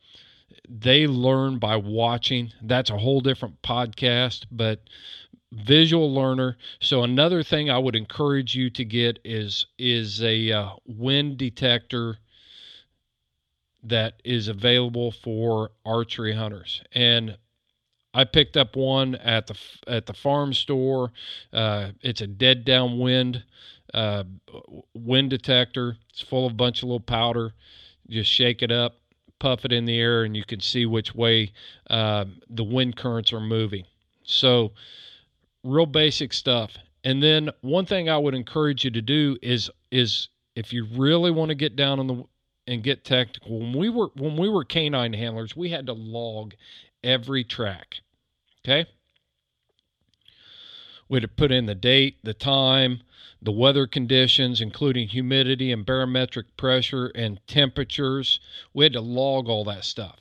[0.68, 4.82] they learn by watching that's a whole different podcast but
[5.52, 6.56] visual learner.
[6.80, 12.18] So another thing I would encourage you to get is is a uh, wind detector
[13.82, 16.82] that is available for archery hunters.
[16.92, 17.38] And
[18.12, 21.12] I picked up one at the at the farm store.
[21.52, 23.44] Uh, it's a dead downwind
[23.94, 24.24] uh,
[24.94, 25.96] wind detector.
[26.10, 27.52] It's full of a bunch of little powder.
[28.08, 28.96] Just shake it up,
[29.38, 31.52] puff it in the air, and you can see which way
[31.88, 33.84] uh, the wind currents are moving.
[34.22, 34.72] So
[35.64, 36.76] real basic stuff.
[37.04, 41.30] And then one thing I would encourage you to do is is if you really
[41.30, 42.24] want to get down on the
[42.70, 43.58] and get technical.
[43.58, 46.54] When we were when we were canine handlers, we had to log
[47.02, 47.96] every track.
[48.64, 48.88] Okay?
[51.08, 53.00] We had to put in the date, the time,
[53.42, 58.40] the weather conditions, including humidity and barometric pressure and temperatures.
[58.74, 60.18] We had to log all that stuff.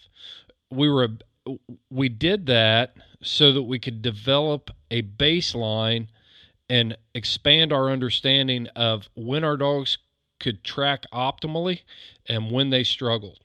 [0.71, 1.09] We were
[1.89, 6.07] we did that so that we could develop a baseline
[6.69, 9.97] and expand our understanding of when our dogs
[10.39, 11.81] could track optimally
[12.27, 13.39] and when they struggled.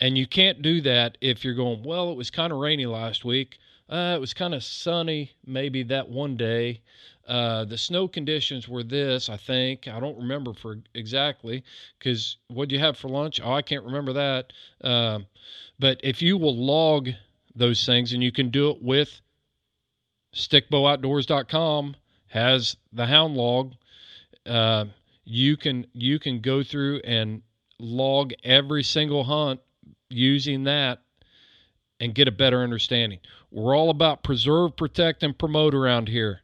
[0.00, 3.24] And you can't do that if you're going, well, it was kind of rainy last
[3.24, 3.58] week.
[3.88, 6.80] Uh, it was kind of sunny maybe that one day.
[7.26, 9.88] Uh, the snow conditions were this, I think.
[9.88, 11.64] I don't remember for exactly
[11.98, 13.40] because what do you have for lunch?
[13.42, 14.52] Oh, I can't remember that.
[14.82, 15.26] Um,
[15.78, 17.10] but if you will log
[17.54, 19.20] those things, and you can do it with
[20.34, 21.96] stickbowoutdoors.com
[22.26, 23.74] has the hound log.
[24.44, 24.86] Uh,
[25.24, 27.42] you can you can go through and
[27.78, 29.60] log every single hunt
[30.10, 31.03] using that
[32.00, 33.18] and get a better understanding.
[33.50, 36.40] We're all about preserve, protect, and promote around here.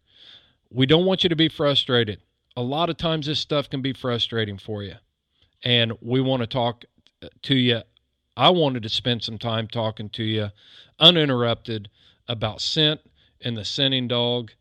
[0.70, 2.20] We don't want you to be frustrated.
[2.56, 4.94] A lot of times this stuff can be frustrating for you.
[5.62, 6.84] And we want to talk
[7.42, 7.82] to you.
[8.36, 10.50] I wanted to spend some time talking to you
[10.98, 11.90] uninterrupted
[12.28, 13.00] about scent
[13.42, 14.52] and the scenting dog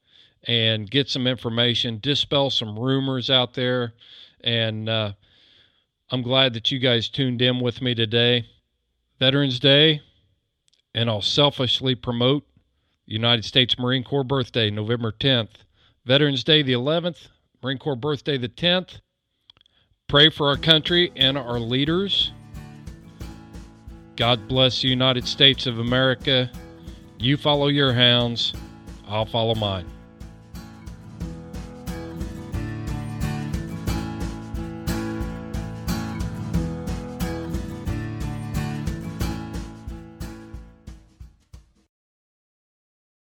[0.44, 3.94] and get some information, dispel some rumors out there.
[4.42, 5.14] And uh,
[6.10, 8.46] I'm glad that you guys tuned in with me today.
[9.20, 10.02] Veterans Day,
[11.00, 12.46] and I'll selfishly promote
[13.06, 15.64] United States Marine Corps birthday, November 10th.
[16.04, 17.30] Veterans Day, the 11th.
[17.64, 19.00] Marine Corps birthday, the 10th.
[20.10, 22.34] Pray for our country and our leaders.
[24.18, 26.52] God bless the United States of America.
[27.18, 28.52] You follow your hounds,
[29.08, 29.86] I'll follow mine.